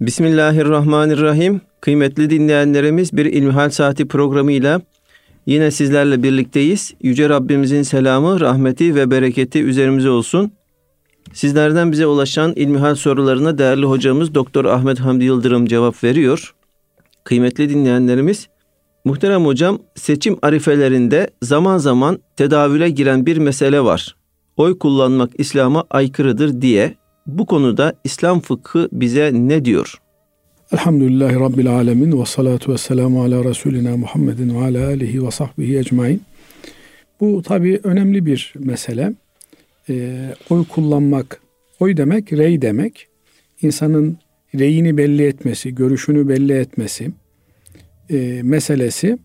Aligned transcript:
Bismillahirrahmanirrahim. 0.00 1.60
Kıymetli 1.80 2.30
dinleyenlerimiz 2.30 3.12
bir 3.12 3.24
İlmihal 3.24 3.70
Saati 3.70 4.08
programıyla 4.08 4.80
yine 5.46 5.70
sizlerle 5.70 6.22
birlikteyiz. 6.22 6.94
Yüce 7.02 7.28
Rabbimizin 7.28 7.82
selamı, 7.82 8.40
rahmeti 8.40 8.94
ve 8.94 9.10
bereketi 9.10 9.62
üzerimize 9.62 10.10
olsun. 10.10 10.52
Sizlerden 11.32 11.92
bize 11.92 12.06
ulaşan 12.06 12.52
ilmihal 12.56 12.94
sorularına 12.94 13.58
değerli 13.58 13.86
hocamız 13.86 14.34
Doktor 14.34 14.64
Ahmet 14.64 15.00
Hamdi 15.00 15.24
Yıldırım 15.24 15.66
cevap 15.66 16.04
veriyor. 16.04 16.54
Kıymetli 17.24 17.68
dinleyenlerimiz, 17.68 18.48
muhterem 19.04 19.46
hocam 19.46 19.78
seçim 19.94 20.36
arifelerinde 20.42 21.30
zaman 21.42 21.78
zaman 21.78 22.18
tedavüle 22.36 22.90
giren 22.90 23.26
bir 23.26 23.36
mesele 23.36 23.80
var. 23.80 24.16
Oy 24.56 24.78
kullanmak 24.78 25.30
İslam'a 25.38 25.84
aykırıdır 25.90 26.60
diye 26.60 26.94
bu 27.26 27.46
konuda 27.46 27.94
İslam 28.04 28.40
fıkhı 28.40 28.88
bize 28.92 29.30
ne 29.34 29.64
diyor? 29.64 29.94
Elhamdülillahi 30.72 31.34
Rabbil 31.34 31.70
Alemin 31.70 32.20
ve 32.20 32.26
salatu 32.26 32.72
ve 32.72 32.78
selamu 32.78 33.22
ala 33.22 33.44
Resulina 33.44 33.96
Muhammedin 33.96 34.54
ve 34.54 34.64
ala 34.64 34.86
alihi 34.86 35.26
ve 35.26 35.30
sahbihi 35.30 35.78
ecmain. 35.78 36.22
Bu 37.20 37.42
tabi 37.42 37.80
önemli 37.84 38.26
bir 38.26 38.52
mesele. 38.58 39.12
E, 39.88 40.18
oy 40.50 40.64
kullanmak, 40.64 41.40
oy 41.80 41.96
demek 41.96 42.32
rey 42.32 42.62
demek. 42.62 43.08
İnsanın 43.62 44.18
reyini 44.54 44.96
belli 44.96 45.26
etmesi, 45.26 45.74
görüşünü 45.74 46.28
belli 46.28 46.52
etmesi 46.52 47.10
e, 48.10 48.40
meselesi 48.42 49.18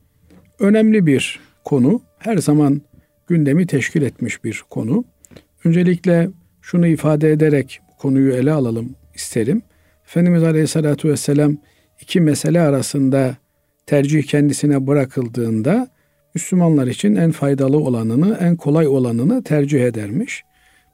önemli 0.59 1.06
bir 1.06 1.40
konu. 1.66 2.02
Her 2.20 2.38
zaman 2.38 2.81
gündemi 3.28 3.68
teşkil 3.68 4.02
etmiş 4.02 4.44
bir 4.44 4.64
konu. 4.70 5.04
Öncelikle 5.64 6.30
şunu 6.62 6.88
ifade 6.88 7.31
ederek 7.31 7.81
konuyu 7.99 8.34
ele 8.34 8.52
alalım 8.52 8.95
isterim. 9.16 9.62
Efendimiz 10.05 10.44
Aleyhisselatü 10.44 11.09
Vesselam 11.09 11.58
iki 12.02 12.22
mesele 12.22 12.62
arasında 12.62 13.38
tercih 13.86 14.23
kendisine 14.23 14.88
bırakıldığında 14.88 15.88
Müslümanlar 16.36 16.88
için 16.88 17.16
en 17.16 17.31
faydalı 17.31 17.78
olanını, 17.78 18.38
en 18.41 18.56
kolay 18.56 18.88
olanını 18.88 19.44
tercih 19.44 19.83
edermiş. 19.83 20.44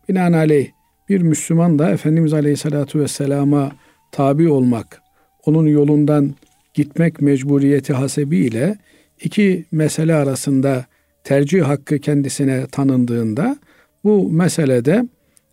Binaenaleyh 0.10 0.68
bir 1.10 1.22
Müslüman 1.22 1.80
da 1.80 1.90
Efendimiz 1.90 2.34
Aleyhisselatü 2.34 3.00
Vesselam'a 3.00 3.72
tabi 4.12 4.50
olmak, 4.50 5.02
onun 5.46 5.68
yolundan 5.68 6.36
gitmek 6.74 7.22
mecburiyeti 7.22 7.94
hasebiyle 7.94 8.78
iki 9.22 9.66
mesele 9.72 10.16
arasında 10.16 10.86
tercih 11.24 11.64
hakkı 11.64 12.00
kendisine 12.00 12.68
tanındığında 12.68 13.58
bu 14.04 14.30
meselede 14.30 15.06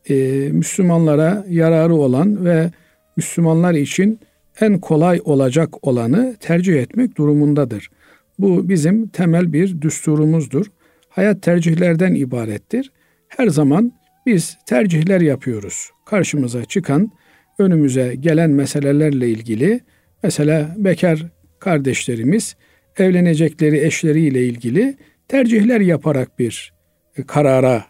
e, 0.09 0.15
Müslümanlara 0.53 1.45
yararı 1.49 1.95
olan 1.95 2.45
ve 2.45 2.71
Müslümanlar 3.17 3.75
için 3.75 4.21
en 4.61 4.79
kolay 4.81 5.21
olacak 5.25 5.87
olanı 5.87 6.37
tercih 6.41 6.83
etmek 6.83 7.17
durumundadır. 7.17 7.91
Bu 8.39 8.69
bizim 8.69 9.09
temel 9.09 9.53
bir 9.53 9.81
düsturumuzdur. 9.81 10.67
Hayat 11.09 11.43
tercihlerden 11.43 12.15
ibarettir. 12.15 12.93
Her 13.29 13.49
zaman 13.49 13.93
biz 14.27 14.59
tercihler 14.67 15.21
yapıyoruz. 15.21 15.91
Karşımıza 16.07 16.65
çıkan, 16.65 17.11
önümüze 17.59 18.15
gelen 18.15 18.51
meselelerle 18.51 19.29
ilgili 19.29 19.81
mesela 20.23 20.75
bekar 20.79 21.27
kardeşlerimiz 21.59 22.57
evlenecekleri 22.99 23.79
eşleriyle 23.79 24.47
ilgili 24.47 24.97
tercihler 25.29 25.81
yaparak 25.81 26.39
bir 26.39 26.73
karara 27.27 27.85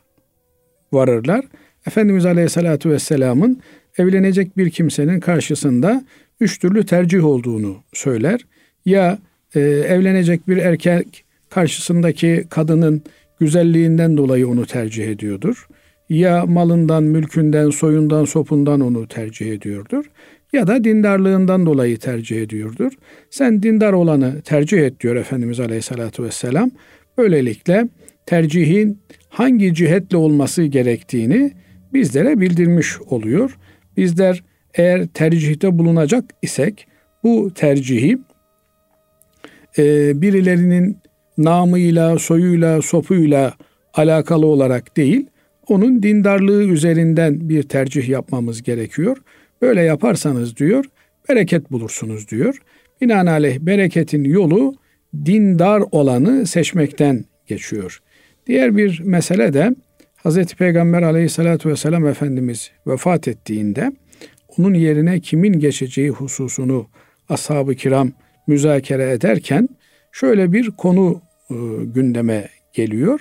varırlar. 0.92 1.44
Efendimiz 1.86 2.26
Aleyhisselatü 2.26 2.90
Vesselam'ın 2.90 3.60
evlenecek 3.98 4.58
bir 4.58 4.70
kimsenin 4.70 5.20
karşısında 5.20 6.04
üç 6.40 6.58
türlü 6.58 6.86
tercih 6.86 7.24
olduğunu 7.24 7.76
söyler. 7.92 8.40
Ya 8.84 9.18
e, 9.54 9.60
evlenecek 9.60 10.48
bir 10.48 10.56
erkek 10.56 11.24
karşısındaki 11.50 12.44
kadının 12.50 13.02
güzelliğinden 13.40 14.16
dolayı 14.16 14.48
onu 14.48 14.66
tercih 14.66 15.08
ediyordur. 15.08 15.66
Ya 16.08 16.46
malından, 16.46 17.02
mülkünden, 17.02 17.70
soyundan, 17.70 18.24
sopundan 18.24 18.80
onu 18.80 19.08
tercih 19.08 19.52
ediyordur. 19.52 20.04
Ya 20.52 20.66
da 20.66 20.84
dindarlığından 20.84 21.66
dolayı 21.66 21.98
tercih 21.98 22.42
ediyordur. 22.42 22.92
Sen 23.30 23.62
dindar 23.62 23.92
olanı 23.92 24.40
tercih 24.42 24.78
et 24.78 25.00
diyor 25.00 25.16
Efendimiz 25.16 25.60
Aleyhisselatü 25.60 26.22
Vesselam. 26.22 26.70
Böylelikle 27.18 27.88
tercihin 28.26 28.98
hangi 29.28 29.74
cihetle 29.74 30.16
olması 30.16 30.62
gerektiğini 30.62 31.52
bizlere 31.94 32.40
bildirmiş 32.40 33.00
oluyor. 33.00 33.58
Bizler 33.96 34.42
eğer 34.74 35.06
tercihte 35.06 35.78
bulunacak 35.78 36.24
isek 36.42 36.86
bu 37.24 37.54
tercihi 37.54 38.18
e, 39.78 40.12
birilerinin 40.22 40.98
namıyla, 41.38 42.18
soyuyla, 42.18 42.82
sopuyla 42.82 43.54
alakalı 43.94 44.46
olarak 44.46 44.96
değil, 44.96 45.26
onun 45.68 46.02
dindarlığı 46.02 46.64
üzerinden 46.64 47.48
bir 47.48 47.62
tercih 47.62 48.08
yapmamız 48.08 48.62
gerekiyor. 48.62 49.16
Böyle 49.62 49.82
yaparsanız 49.82 50.56
diyor, 50.56 50.84
bereket 51.28 51.70
bulursunuz 51.70 52.28
diyor. 52.28 52.62
Binaenaleyh 53.00 53.58
bereketin 53.60 54.24
yolu 54.24 54.74
dindar 55.24 55.82
olanı 55.90 56.46
seçmekten 56.46 57.24
geçiyor. 57.46 58.02
Diğer 58.46 58.76
bir 58.76 59.00
mesele 59.00 59.52
de 59.52 59.74
Hz. 60.24 60.54
Peygamber 60.54 61.02
aleyhissalatü 61.02 61.68
vesselam 61.68 62.06
Efendimiz 62.06 62.70
vefat 62.86 63.28
ettiğinde 63.28 63.92
onun 64.58 64.74
yerine 64.74 65.20
kimin 65.20 65.58
geçeceği 65.58 66.10
hususunu 66.10 66.86
ashab-ı 67.28 67.74
kiram 67.74 68.12
müzakere 68.46 69.10
ederken 69.10 69.68
şöyle 70.12 70.52
bir 70.52 70.70
konu 70.70 71.22
e, 71.50 71.54
gündeme 71.84 72.48
geliyor. 72.72 73.20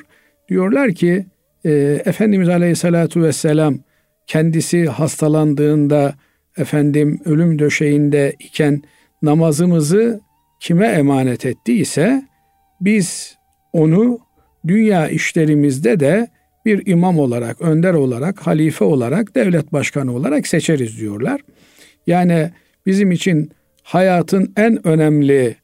Diyorlar 0.50 0.92
ki 0.92 1.26
e, 1.66 1.72
Efendimiz 2.06 2.50
Aleyhisselatü 2.50 3.22
Vesselam 3.22 3.76
kendisi 4.28 4.86
hastalandığında 4.86 6.16
efendim 6.58 7.20
ölüm 7.26 7.60
döşeğinde 7.60 8.36
iken 8.40 8.82
namazımızı 9.22 10.22
kime 10.60 10.88
emanet 10.88 11.46
ettiyse 11.46 12.24
biz 12.82 13.38
onu 13.74 14.20
dünya 14.68 15.08
işlerimizde 15.10 16.00
de 16.00 16.28
bir 16.66 16.86
imam 16.86 17.20
olarak, 17.20 17.62
önder 17.62 17.94
olarak, 17.94 18.48
halife 18.48 18.86
olarak, 18.86 19.36
devlet 19.36 19.74
başkanı 19.74 20.16
olarak 20.16 20.48
seçeriz 20.48 21.00
diyorlar. 21.00 21.42
Yani 22.08 22.52
bizim 22.86 23.12
için 23.12 23.52
hayatın 23.84 24.54
en 24.58 24.88
önemli 24.88 25.56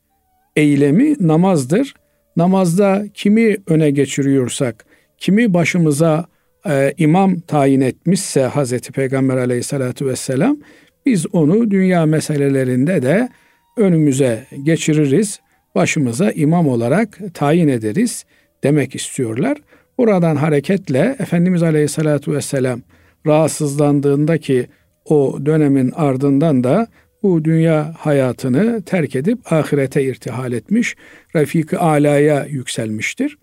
eylemi 0.56 1.16
namazdır. 1.19 1.94
Namazda 2.38 3.06
kimi 3.13 3.58
öne 3.68 3.91
geçiriyorsak, 3.91 4.85
kimi 5.18 5.53
başımıza 5.53 6.25
e, 6.69 6.94
imam 6.97 7.40
tayin 7.40 7.81
etmişse 7.81 8.41
Hazreti 8.41 8.91
Peygamber 8.91 9.38
aleyhissalatü 9.38 10.06
vesselam, 10.06 10.58
biz 11.06 11.25
onu 11.34 11.72
dünya 11.72 12.06
meselelerinde 12.06 13.02
de 13.02 13.29
önümüze 13.78 14.46
geçiririz, 14.64 15.40
başımıza 15.75 16.31
imam 16.31 16.68
olarak 16.68 17.19
tayin 17.34 17.68
ederiz 17.68 18.25
demek 18.64 18.96
istiyorlar. 18.96 19.58
Buradan 19.97 20.35
hareketle 20.35 21.16
Efendimiz 21.19 21.63
Aleyhisselatü 21.63 22.34
Vesselam 22.34 22.81
rahatsızlandığında 23.25 24.38
ki 24.38 24.68
o 25.06 25.40
dönemin 25.46 25.91
ardından 25.96 26.63
da 26.63 26.88
bu 27.24 27.46
dünya 27.46 27.94
hayatını 27.97 28.81
terk 28.81 29.16
edip 29.16 29.53
ahirete 29.53 30.03
irtihal 30.03 30.52
etmiş, 30.52 30.96
Refik-i 31.35 31.78
Ala'ya 31.78 32.46
yükselmiştir. 32.46 33.38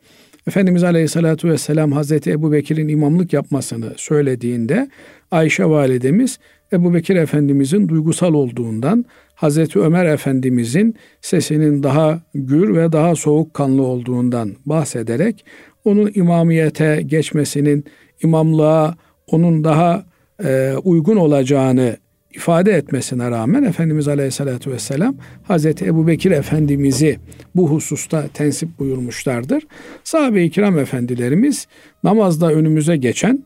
Efendimiz 0.47 0.85
Aleyhisselatü 0.85 1.49
Vesselam 1.49 1.93
Hazreti 1.93 2.31
Ebu 2.31 2.53
Bekir'in 2.53 2.89
imamlık 2.89 3.33
yapmasını 3.33 3.93
söylediğinde 3.97 4.91
Ayşe 5.31 5.65
validemiz 5.65 6.39
Ebu 6.73 6.95
Bekir 6.95 7.17
Efendimizin 7.17 7.89
duygusal 7.89 8.35
olduğundan, 8.35 9.05
Hazreti 9.35 9.79
Ömer 9.79 10.05
Efendimizin 10.07 10.95
sesinin 11.21 11.83
daha 11.83 12.23
gür 12.35 12.75
ve 12.77 12.93
daha 12.93 13.17
soğukkanlı 13.17 13.83
olduğundan 13.83 14.53
bahsederek 14.67 15.45
onun 15.85 16.11
imamiyete 16.15 17.03
geçmesinin 17.07 17.85
imamlığa 18.23 18.97
onun 19.27 19.65
daha 19.65 20.05
e, 20.45 20.73
uygun 20.85 21.17
olacağını 21.17 21.97
ifade 22.35 22.73
etmesine 22.73 23.31
rağmen 23.31 23.63
Efendimiz 23.63 24.09
Aleyhisselatü 24.09 24.71
Vesselam 24.71 25.17
Hazreti 25.43 25.85
Ebu 25.85 26.07
Bekir 26.07 26.31
Efendimiz'i 26.31 27.19
bu 27.55 27.71
hususta 27.71 28.29
tensip 28.35 28.79
buyurmuşlardır. 28.79 29.67
Sahabe-i 30.05 30.51
kiram 30.51 30.79
efendilerimiz 30.79 31.67
namazda 32.05 32.53
önümüze 32.53 32.97
geçen, 32.97 33.45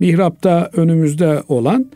mihrapta 0.00 0.70
önümüzde 0.72 1.42
olan 1.48 1.90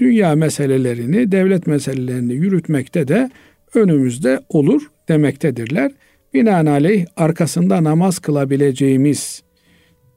dünya 0.00 0.34
meselelerini, 0.34 1.32
devlet 1.32 1.66
meselelerini 1.66 2.32
yürütmekte 2.32 3.08
de 3.08 3.30
önümüzde 3.74 4.40
olur 4.48 4.82
demektedirler. 5.08 5.92
Binaenaleyh 6.34 7.06
arkasında 7.16 7.84
namaz 7.84 8.18
kılabileceğimiz 8.18 9.42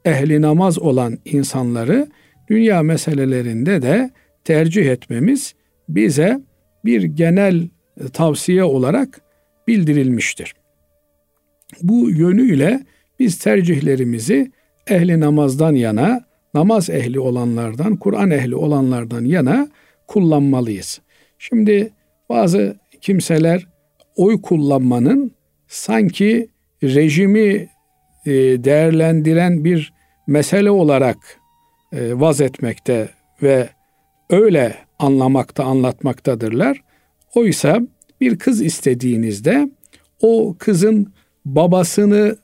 ehli 0.04 0.42
namaz 0.42 0.78
olan 0.78 1.18
insanları 1.24 2.08
dünya 2.50 2.82
meselelerinde 2.82 3.82
de 3.82 4.10
tercih 4.44 4.86
etmemiz 4.86 5.54
bize 5.88 6.40
bir 6.84 7.02
genel 7.02 7.68
tavsiye 8.12 8.64
olarak 8.64 9.20
bildirilmiştir. 9.68 10.54
Bu 11.82 12.10
yönüyle 12.10 12.80
biz 13.18 13.38
tercihlerimizi 13.38 14.52
ehli 14.86 15.20
namazdan 15.20 15.74
yana, 15.74 16.24
namaz 16.54 16.90
ehli 16.90 17.20
olanlardan, 17.20 17.96
Kur'an 17.96 18.30
ehli 18.30 18.56
olanlardan 18.56 19.24
yana 19.24 19.68
kullanmalıyız. 20.06 21.00
Şimdi 21.38 21.92
bazı 22.28 22.76
kimseler 23.00 23.66
oy 24.16 24.42
kullanmanın 24.42 25.32
sanki 25.72 26.48
rejimi 26.82 27.68
e, 28.26 28.32
değerlendiren 28.64 29.64
bir 29.64 29.92
mesele 30.26 30.70
olarak 30.70 31.16
e, 31.92 32.20
vaz 32.20 32.40
etmekte 32.40 33.08
ve 33.42 33.68
öyle 34.30 34.76
anlamakta, 34.98 35.64
anlatmaktadırlar. 35.64 36.82
Oysa 37.34 37.80
bir 38.20 38.38
kız 38.38 38.62
istediğinizde 38.62 39.68
o 40.20 40.56
kızın 40.58 41.12
babasını 41.44 42.36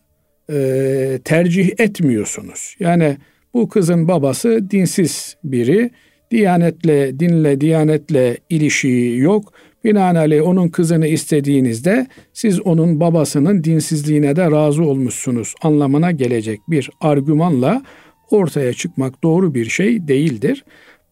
e, 0.51 1.19
tercih 1.25 1.71
etmiyorsunuz. 1.79 2.77
Yani 2.81 3.17
bu 3.55 3.69
kızın 3.69 4.09
babası 4.09 4.71
dinsiz 4.71 5.37
biri, 5.45 5.91
diyanetle, 6.31 7.21
dinle, 7.21 7.61
diyanetle 7.61 8.39
ilişiği 8.51 9.19
yok. 9.19 9.53
Binaenaleyh 9.85 10.47
onun 10.47 10.69
kızını 10.69 11.07
istediğinizde 11.07 12.07
siz 12.33 12.61
onun 12.61 13.01
babasının 13.01 13.65
dinsizliğine 13.65 14.37
de 14.37 14.51
razı 14.51 14.83
olmuşsunuz 14.83 15.55
anlamına 15.63 16.11
gelecek 16.11 16.61
bir 16.69 16.91
argümanla 17.01 17.83
ortaya 18.31 18.73
çıkmak 18.73 19.23
doğru 19.23 19.55
bir 19.55 19.69
şey 19.69 20.09
değildir. 20.09 20.65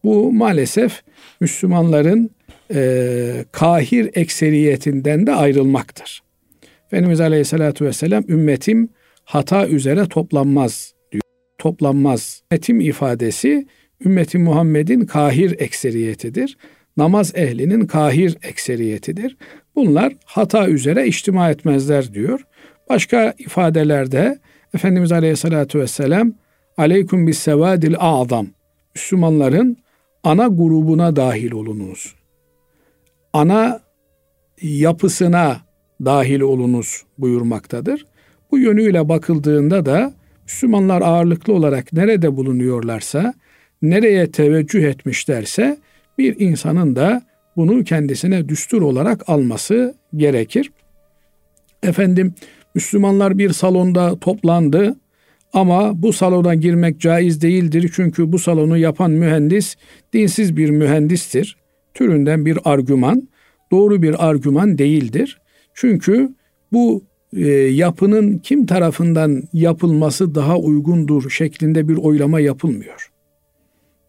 Bu 0.03 0.31
maalesef 0.31 1.01
Müslümanların 1.39 2.29
e, 2.73 3.45
kahir 3.51 4.09
ekseriyetinden 4.13 5.27
de 5.27 5.33
ayrılmaktır. 5.33 6.21
Efendimiz 6.87 7.21
Aleyhisselatü 7.21 7.85
Vesselam 7.85 8.23
ümmetim 8.29 8.89
hata 9.25 9.67
üzere 9.67 10.05
toplanmaz 10.05 10.93
diyor. 11.11 11.21
Toplanmaz. 11.57 12.41
Ümmetim 12.51 12.79
ifadesi 12.79 13.67
ümmeti 14.05 14.37
Muhammed'in 14.37 15.05
kahir 15.05 15.59
ekseriyetidir. 15.59 16.57
Namaz 16.97 17.31
ehlinin 17.35 17.85
kahir 17.85 18.37
ekseriyetidir. 18.43 19.37
Bunlar 19.75 20.13
hata 20.25 20.67
üzere 20.67 21.07
içtima 21.07 21.49
etmezler 21.49 22.13
diyor. 22.13 22.45
Başka 22.89 23.33
ifadelerde 23.37 24.39
Efendimiz 24.73 25.11
Aleyhisselatü 25.11 25.79
Vesselam 25.79 26.33
Aleyküm 26.77 27.27
bis 27.27 27.39
sevadil 27.39 27.95
a'zam 27.99 28.47
Müslümanların 28.95 29.77
ana 30.23 30.47
grubuna 30.47 31.15
dahil 31.15 31.51
olunuz. 31.51 32.15
Ana 33.33 33.79
yapısına 34.61 35.57
dahil 36.05 36.39
olunuz 36.39 37.03
buyurmaktadır. 37.17 38.05
Bu 38.51 38.59
yönüyle 38.59 39.09
bakıldığında 39.09 39.85
da 39.85 40.13
Müslümanlar 40.43 41.01
ağırlıklı 41.01 41.53
olarak 41.53 41.93
nerede 41.93 42.35
bulunuyorlarsa, 42.35 43.33
nereye 43.81 44.31
teveccüh 44.31 44.83
etmişlerse 44.83 45.77
bir 46.17 46.39
insanın 46.39 46.95
da 46.95 47.21
bunu 47.55 47.83
kendisine 47.83 48.49
düstur 48.49 48.81
olarak 48.81 49.29
alması 49.29 49.95
gerekir. 50.15 50.71
Efendim 51.83 52.33
Müslümanlar 52.75 53.37
bir 53.37 53.49
salonda 53.49 54.19
toplandı 54.19 54.95
ama 55.53 56.01
bu 56.01 56.13
salona 56.13 56.55
girmek 56.55 56.99
caiz 56.99 57.41
değildir 57.41 57.91
çünkü 57.95 58.31
bu 58.31 58.39
salonu 58.39 58.77
yapan 58.77 59.11
mühendis 59.11 59.75
dinsiz 60.13 60.57
bir 60.57 60.69
mühendistir. 60.69 61.57
Türünden 61.93 62.45
bir 62.45 62.57
argüman 62.65 63.27
doğru 63.71 64.01
bir 64.01 64.27
argüman 64.27 64.77
değildir. 64.77 65.41
Çünkü 65.73 66.35
bu 66.71 67.03
e, 67.33 67.47
yapının 67.51 68.37
kim 68.37 68.65
tarafından 68.65 69.43
yapılması 69.53 70.35
daha 70.35 70.57
uygundur 70.57 71.29
şeklinde 71.29 71.87
bir 71.87 71.97
oylama 71.97 72.39
yapılmıyor. 72.39 73.11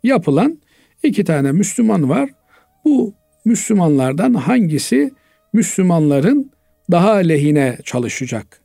Yapılan 0.03 0.59
iki 1.03 1.25
tane 1.25 1.53
Müslüman 1.53 2.09
var. 2.09 2.31
Bu 2.85 3.15
Müslümanlardan 3.45 4.35
hangisi 4.35 5.11
Müslümanların 5.53 6.51
daha 6.91 7.15
lehine 7.15 7.79
çalışacak? 7.85 8.61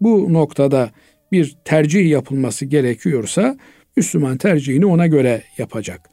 Bu 0.00 0.32
noktada 0.32 0.90
bir 1.32 1.56
tercih 1.64 2.10
yapılması 2.10 2.64
gerekiyorsa 2.64 3.56
Müslüman 3.96 4.36
tercihini 4.36 4.86
ona 4.86 5.06
göre 5.06 5.42
yapacak. 5.58 6.10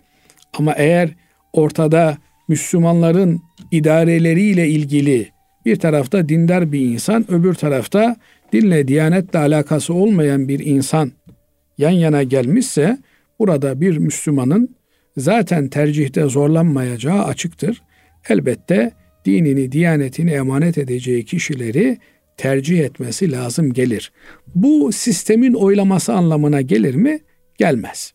Ama 0.53 0.73
eğer 0.73 1.09
ortada 1.53 2.17
Müslümanların 2.47 3.41
idareleriyle 3.71 4.67
ilgili 4.67 5.29
bir 5.65 5.75
tarafta 5.75 6.29
dindar 6.29 6.71
bir 6.71 6.79
insan, 6.79 7.31
öbür 7.31 7.53
tarafta 7.53 8.15
dinle, 8.53 8.87
diyanetle 8.87 9.39
alakası 9.39 9.93
olmayan 9.93 10.47
bir 10.47 10.59
insan 10.59 11.11
yan 11.77 11.91
yana 11.91 12.23
gelmişse 12.23 12.97
burada 13.39 13.81
bir 13.81 13.97
Müslümanın 13.97 14.75
zaten 15.17 15.67
tercihte 15.67 16.23
zorlanmayacağı 16.23 17.23
açıktır. 17.23 17.81
Elbette 18.29 18.91
dinini, 19.25 19.71
diyanetini 19.71 20.31
emanet 20.31 20.77
edeceği 20.77 21.25
kişileri 21.25 21.97
tercih 22.37 22.79
etmesi 22.79 23.31
lazım 23.31 23.73
gelir. 23.73 24.11
Bu 24.55 24.91
sistemin 24.91 25.53
oylaması 25.53 26.13
anlamına 26.13 26.61
gelir 26.61 26.95
mi? 26.95 27.19
Gelmez. 27.57 28.13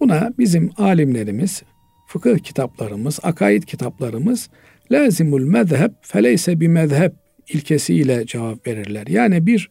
Buna 0.00 0.32
bizim 0.38 0.70
alimlerimiz, 0.76 1.62
fıkıh 2.06 2.38
kitaplarımız, 2.38 3.18
akaid 3.22 3.62
kitaplarımız 3.62 4.48
lazimul 4.92 5.42
mezheb 5.42 5.90
feleyse 6.02 6.60
bir 6.60 6.68
mezheb 6.68 7.12
ilkesiyle 7.48 8.26
cevap 8.26 8.66
verirler. 8.66 9.06
Yani 9.06 9.46
bir 9.46 9.70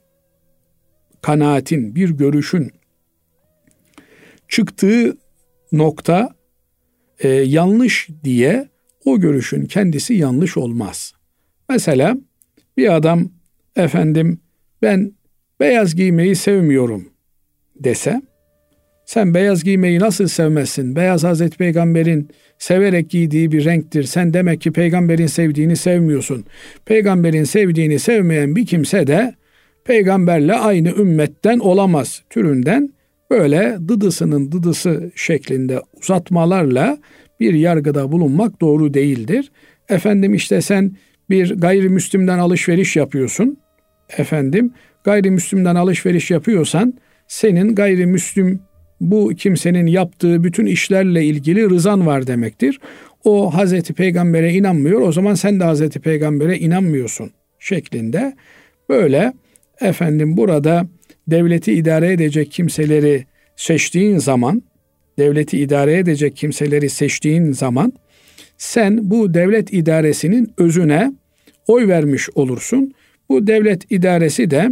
kanaatin, 1.21 1.95
bir 1.95 2.09
görüşün 2.09 2.71
çıktığı 4.47 5.17
nokta 5.71 6.29
e, 7.23 7.27
yanlış 7.29 8.09
diye 8.23 8.69
o 9.05 9.19
görüşün 9.19 9.65
kendisi 9.65 10.13
yanlış 10.13 10.57
olmaz. 10.57 11.13
Mesela 11.69 12.17
bir 12.77 12.95
adam 12.95 13.29
efendim 13.75 14.39
ben 14.81 15.11
beyaz 15.59 15.95
giymeyi 15.95 16.35
sevmiyorum 16.35 17.09
dese 17.75 18.21
sen 19.05 19.33
beyaz 19.33 19.63
giymeyi 19.63 19.99
nasıl 19.99 20.27
sevmezsin? 20.27 20.95
Beyaz 20.95 21.23
Hazreti 21.23 21.57
Peygamber'in 21.57 22.29
severek 22.57 23.09
giydiği 23.09 23.51
bir 23.51 23.65
renktir. 23.65 24.03
Sen 24.03 24.33
demek 24.33 24.61
ki 24.61 24.71
peygamberin 24.71 25.27
sevdiğini 25.27 25.75
sevmiyorsun. 25.75 26.45
Peygamberin 26.85 27.43
sevdiğini 27.43 27.99
sevmeyen 27.99 28.55
bir 28.55 28.65
kimse 28.65 29.07
de 29.07 29.35
peygamberle 29.85 30.53
aynı 30.53 30.89
ümmetten 30.89 31.59
olamaz 31.59 32.23
türünden 32.29 32.93
böyle 33.31 33.77
dıdısının 33.87 34.51
dıdısı 34.51 35.11
şeklinde 35.15 35.81
uzatmalarla 36.01 36.97
bir 37.39 37.53
yargıda 37.53 38.11
bulunmak 38.11 38.61
doğru 38.61 38.93
değildir. 38.93 39.51
Efendim 39.89 40.33
işte 40.33 40.61
sen 40.61 40.95
bir 41.29 41.55
gayrimüslimden 41.55 42.39
alışveriş 42.39 42.95
yapıyorsun. 42.95 43.57
Efendim 44.17 44.73
gayrimüslimden 45.03 45.75
alışveriş 45.75 46.31
yapıyorsan 46.31 46.93
senin 47.27 47.75
gayrimüslim 47.75 48.59
bu 49.01 49.29
kimsenin 49.37 49.87
yaptığı 49.87 50.43
bütün 50.43 50.65
işlerle 50.65 51.25
ilgili 51.25 51.69
rızan 51.69 52.05
var 52.05 52.27
demektir. 52.27 52.79
O 53.23 53.53
Hazreti 53.53 53.93
Peygamber'e 53.93 54.53
inanmıyor. 54.53 55.01
O 55.01 55.11
zaman 55.11 55.33
sen 55.33 55.59
de 55.59 55.63
Hazreti 55.63 55.99
Peygamber'e 55.99 56.57
inanmıyorsun 56.57 57.31
şeklinde 57.59 58.33
böyle 58.89 59.33
efendim 59.81 60.37
burada 60.37 60.87
devleti 61.27 61.73
idare 61.73 62.13
edecek 62.13 62.51
kimseleri 62.51 63.25
seçtiğin 63.55 64.17
zaman 64.17 64.63
devleti 65.17 65.59
idare 65.59 65.97
edecek 65.97 66.35
kimseleri 66.35 66.89
seçtiğin 66.89 67.51
zaman 67.51 67.93
sen 68.57 69.09
bu 69.09 69.33
devlet 69.33 69.73
idaresinin 69.73 70.53
özüne 70.57 71.13
oy 71.67 71.87
vermiş 71.87 72.29
olursun. 72.35 72.93
Bu 73.29 73.47
devlet 73.47 73.91
idaresi 73.91 74.51
de 74.51 74.69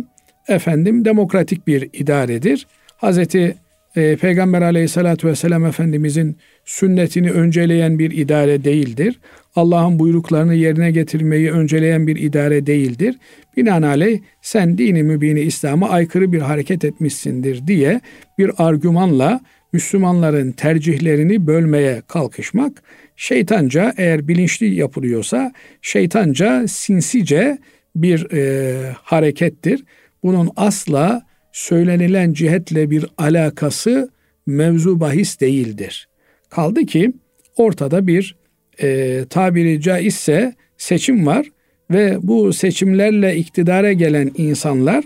efendim 0.48 1.05
demokratik 1.05 1.67
bir 1.67 1.89
idaredir. 1.93 2.67
Hazreti 2.98 3.55
e, 3.95 4.15
Peygamber 4.15 4.62
aleyhissalatü 4.62 5.27
vesselam 5.27 5.65
Efendimizin 5.65 6.38
sünnetini 6.65 7.31
önceleyen 7.31 8.00
bir 8.00 8.12
idare 8.12 8.63
değildir. 8.63 9.19
Allah'ın 9.55 10.00
buyruklarını 10.00 10.55
yerine 10.55 10.91
getirmeyi 10.91 11.51
önceleyen 11.51 12.07
bir 12.07 12.15
idare 12.15 12.65
değildir. 12.65 13.15
Binaenaleyh 13.57 14.19
sen 14.41 14.77
dini 14.77 15.03
mübini 15.03 15.39
İslam'a 15.39 15.89
aykırı 15.89 16.31
bir 16.31 16.41
hareket 16.41 16.86
etmişsindir 16.86 17.67
diye 17.67 18.01
bir 18.38 18.51
argümanla 18.57 19.41
Müslümanların 19.74 20.51
tercihlerini 20.51 21.48
bölmeye 21.48 22.01
kalkışmak 22.07 22.83
şeytanca 23.15 23.93
eğer 23.98 24.27
bilinçli 24.27 24.75
yapılıyorsa 24.75 25.53
şeytanca 25.81 26.67
sinsice 26.67 27.57
bir 27.95 28.31
e, 28.33 28.91
harekettir. 29.03 29.83
Bunun 30.24 30.50
asla 30.55 31.31
söylenilen 31.51 32.34
cihetle 32.34 32.89
bir 32.89 33.05
alakası 33.17 34.10
mevzu 34.46 35.00
bahis 35.00 35.39
değildir. 35.39 36.08
Kaldı 36.50 36.86
ki 36.86 37.13
ortada 37.55 38.08
bir 38.08 38.36
e, 38.81 39.20
tabiri 39.29 39.81
caizse 39.81 40.53
seçim 40.77 41.25
var 41.25 41.48
ve 41.91 42.17
bu 42.22 42.53
seçimlerle 42.53 43.36
iktidara 43.36 43.93
gelen 43.93 44.31
insanlar 44.38 45.03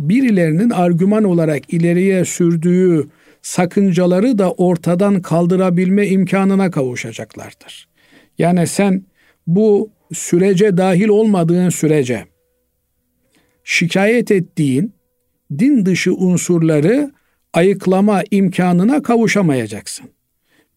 birilerinin 0.00 0.70
argüman 0.70 1.24
olarak 1.24 1.72
ileriye 1.72 2.24
sürdüğü 2.24 3.08
sakıncaları 3.42 4.38
da 4.38 4.52
ortadan 4.52 5.22
kaldırabilme 5.22 6.06
imkanına 6.06 6.70
kavuşacaklardır. 6.70 7.88
Yani 8.38 8.66
sen 8.66 9.02
bu 9.46 9.90
sürece 10.12 10.76
dahil 10.76 11.08
olmadığın 11.08 11.68
sürece 11.68 12.24
şikayet 13.64 14.30
ettiğin 14.30 14.97
din 15.58 15.86
dışı 15.86 16.14
unsurları 16.14 17.10
ayıklama 17.52 18.22
imkanına 18.30 19.02
kavuşamayacaksın. 19.02 20.06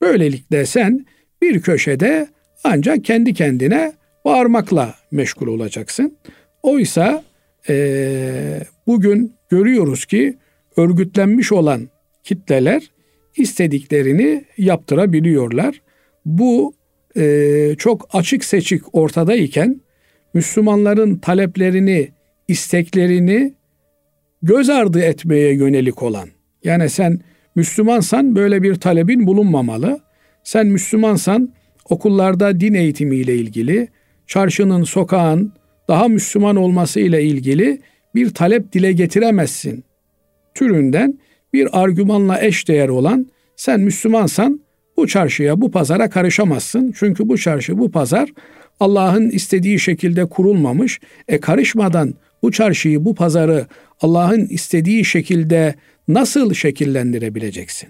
Böylelikle 0.01 0.65
sen 0.65 1.05
bir 1.41 1.61
köşede 1.61 2.27
ancak 2.63 3.05
kendi 3.05 3.33
kendine 3.33 3.93
bağırmakla 4.25 4.95
meşgul 5.11 5.47
olacaksın. 5.47 6.17
Oysa 6.63 7.23
e, 7.69 8.63
bugün 8.87 9.33
görüyoruz 9.49 10.05
ki 10.05 10.37
örgütlenmiş 10.77 11.51
olan 11.51 11.89
kitleler 12.23 12.91
istediklerini 13.37 14.45
yaptırabiliyorlar. 14.57 15.81
Bu 16.25 16.73
e, 17.17 17.75
çok 17.77 18.09
açık 18.13 18.45
seçik 18.45 18.95
ortadayken 18.95 19.81
Müslümanların 20.33 21.15
taleplerini, 21.17 22.09
isteklerini 22.47 23.53
göz 24.43 24.69
ardı 24.69 24.99
etmeye 24.99 25.53
yönelik 25.53 26.03
olan. 26.03 26.29
Yani 26.63 26.89
sen 26.89 27.19
Müslümansan 27.55 28.35
böyle 28.35 28.63
bir 28.63 28.75
talebin 28.75 29.27
bulunmamalı. 29.27 29.99
Sen 30.43 30.67
Müslümansan 30.67 31.53
okullarda 31.89 32.59
din 32.59 32.73
eğitimiyle 32.73 33.35
ilgili, 33.35 33.87
çarşının, 34.27 34.83
sokağın 34.83 35.53
daha 35.87 36.07
Müslüman 36.07 36.55
olması 36.55 36.99
ile 36.99 37.23
ilgili 37.23 37.81
bir 38.15 38.29
talep 38.29 38.73
dile 38.73 38.91
getiremezsin. 38.91 39.83
Türünden 40.53 41.19
bir 41.53 41.81
argümanla 41.83 42.41
eşdeğer 42.41 42.89
olan 42.89 43.27
sen 43.55 43.79
Müslümansan 43.79 44.61
bu 44.97 45.07
çarşıya, 45.07 45.61
bu 45.61 45.71
pazara 45.71 46.09
karışamazsın. 46.09 46.93
Çünkü 46.95 47.29
bu 47.29 47.37
çarşı, 47.37 47.77
bu 47.77 47.91
pazar 47.91 48.29
Allah'ın 48.79 49.29
istediği 49.29 49.79
şekilde 49.79 50.25
kurulmamış. 50.25 50.99
E 51.27 51.39
karışmadan 51.39 52.13
bu 52.41 52.51
çarşıyı, 52.51 53.05
bu 53.05 53.15
pazarı 53.15 53.65
Allah'ın 54.01 54.45
istediği 54.45 55.05
şekilde 55.05 55.75
nasıl 56.07 56.53
şekillendirebileceksin? 56.53 57.89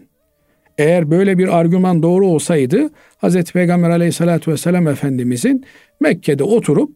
Eğer 0.77 1.12
böyle 1.12 1.38
bir 1.38 1.60
argüman 1.60 2.03
doğru 2.03 2.27
olsaydı 2.27 2.89
Hz. 3.24 3.43
Peygamber 3.43 3.89
aleyhissalatü 3.89 4.51
vesselam 4.51 4.88
Efendimizin 4.88 5.65
Mekke'de 6.00 6.43
oturup 6.43 6.91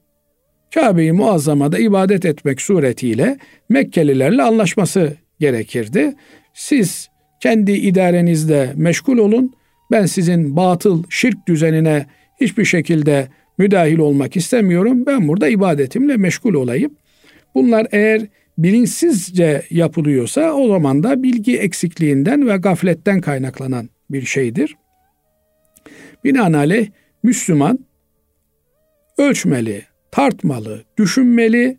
Kabe-i 0.74 1.12
Muazzama'da 1.12 1.80
ibadet 1.80 2.26
etmek 2.26 2.62
suretiyle 2.62 3.38
Mekkelilerle 3.70 4.44
anlaşması 4.44 5.14
gerekirdi. 5.40 6.14
Siz 6.54 7.10
kendi 7.40 7.72
idarenizde 7.72 8.74
meşgul 8.76 9.18
olun. 9.18 9.54
Ben 9.92 10.06
sizin 10.06 10.56
batıl 10.56 11.04
şirk 11.10 11.48
düzenine 11.48 12.06
hiçbir 12.42 12.66
şekilde 12.66 13.28
müdahil 13.58 13.98
olmak 13.98 14.36
istemiyorum. 14.36 15.06
Ben 15.06 15.28
burada 15.28 15.48
ibadetimle 15.48 16.18
meşgul 16.18 16.54
olayım. 16.54 16.92
Bunlar 17.56 17.88
eğer 17.92 18.28
bilinçsizce 18.58 19.62
yapılıyorsa 19.70 20.54
o 20.54 20.68
zaman 20.68 21.04
da 21.04 21.24
bilgi 21.24 21.58
eksikliğinden 21.58 22.48
ve 22.48 22.58
gafletten 22.58 23.22
kaynaklanan 23.22 23.90
bir 24.10 24.22
şeydir. 24.22 24.76
Binaenaleyh 26.24 26.88
Müslüman 27.24 27.80
ölçmeli, 29.18 29.84
tartmalı, 30.12 30.84
düşünmeli, 30.98 31.78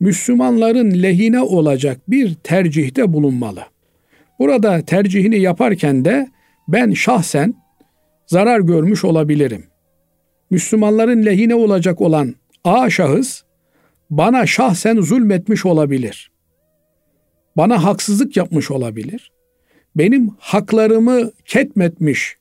Müslümanların 0.00 1.02
lehine 1.02 1.40
olacak 1.40 2.00
bir 2.08 2.34
tercihte 2.34 3.12
bulunmalı. 3.12 3.64
Burada 4.38 4.80
tercihini 4.80 5.40
yaparken 5.40 6.04
de 6.04 6.28
ben 6.68 6.92
şahsen 6.92 7.54
zarar 8.26 8.60
görmüş 8.60 9.04
olabilirim. 9.04 9.64
Müslümanların 10.50 11.26
lehine 11.26 11.54
olacak 11.54 12.00
olan 12.00 12.34
A 12.64 12.90
şahıs 12.90 13.42
bana 14.10 14.46
şahsen 14.46 15.00
zulmetmiş 15.00 15.66
olabilir. 15.66 16.30
Bana 17.56 17.84
haksızlık 17.84 18.36
yapmış 18.36 18.70
olabilir. 18.70 19.32
Benim 19.96 20.30
haklarımı 20.38 21.30
ketmetmiş, 21.44 22.36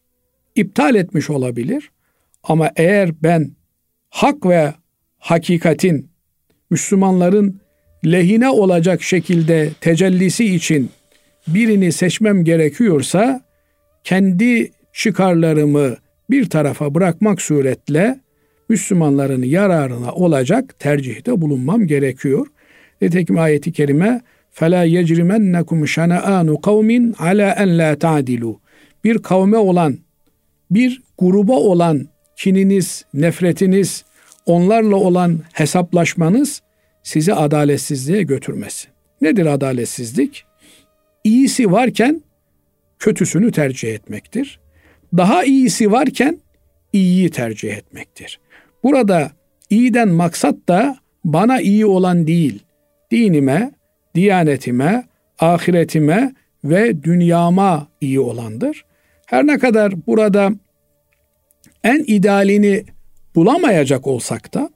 iptal 0.56 0.96
etmiş 0.96 1.30
olabilir. 1.30 1.92
Ama 2.44 2.72
eğer 2.76 3.24
ben 3.24 3.52
hak 4.10 4.46
ve 4.46 4.74
hakikatin 5.20 6.10
Müslümanların 6.70 7.62
lehine 8.06 8.50
olacak 8.50 9.02
şekilde 9.02 9.70
tecellisi 9.82 10.56
için 10.56 10.90
birini 11.48 11.92
seçmem 11.92 12.44
gerekiyorsa 12.44 13.42
kendi 14.04 14.72
çıkarlarımı 14.94 15.98
bir 16.30 16.50
tarafa 16.50 16.96
bırakmak 16.96 17.42
suretle 17.42 18.20
Müslümanların 18.69 19.43
yararına 19.43 20.13
olacak 20.13 20.79
tercihte 20.79 21.41
bulunmam 21.41 21.87
gerekiyor. 21.87 22.47
Nitekim 23.03 23.39
ayeti 23.39 23.73
kerime 23.73 24.21
فَلَا 24.59 24.87
يَجْرِمَنَّكُمْ 24.87 25.79
شَنَآنُ 25.97 26.49
قَوْمٍ 26.69 27.15
عَلَى 27.15 27.49
اَنْ 27.63 27.71
لَا 27.81 27.95
تَعْدِلُوا 27.97 28.57
Bir 29.05 29.19
kavme 29.19 29.57
olan, 29.57 29.99
bir 30.71 31.03
gruba 31.19 31.53
olan 31.53 32.09
kininiz, 32.37 33.05
nefretiniz, 33.15 34.05
onlarla 34.47 34.97
olan 34.97 35.41
hesaplaşmanız 35.53 36.63
sizi 37.03 37.35
adaletsizliğe 37.35 38.23
götürmesin. 38.23 38.91
Nedir 39.21 39.47
adaletsizlik? 39.47 40.45
İyisi 41.25 41.73
varken 41.73 42.23
kötüsünü 42.99 43.53
tercih 43.53 43.95
etmektir. 43.95 44.61
Daha 45.17 45.45
iyisi 45.45 45.93
varken 45.93 46.41
iyiyi 46.93 47.31
tercih 47.31 47.77
etmektir. 47.77 48.41
Burada 48.84 49.32
iyiden 49.70 50.10
maksat 50.10 50.56
da 50.68 50.98
bana 51.26 51.62
iyi 51.62 51.86
olan 51.86 52.28
değil, 52.28 52.64
dinime, 53.12 53.72
diyanetime, 54.16 55.04
ahiretime 55.40 56.34
ve 56.64 57.04
dünyama 57.04 57.88
iyi 58.02 58.20
olandır. 58.20 58.86
Her 59.26 59.48
ne 59.48 59.58
kadar 59.58 60.08
burada 60.08 60.52
en 61.84 62.04
idealini 62.08 62.84
bulamayacak 63.36 64.08
olsak 64.08 64.54
da 64.54 64.70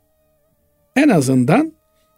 en 0.96 1.10
azından 1.10 1.74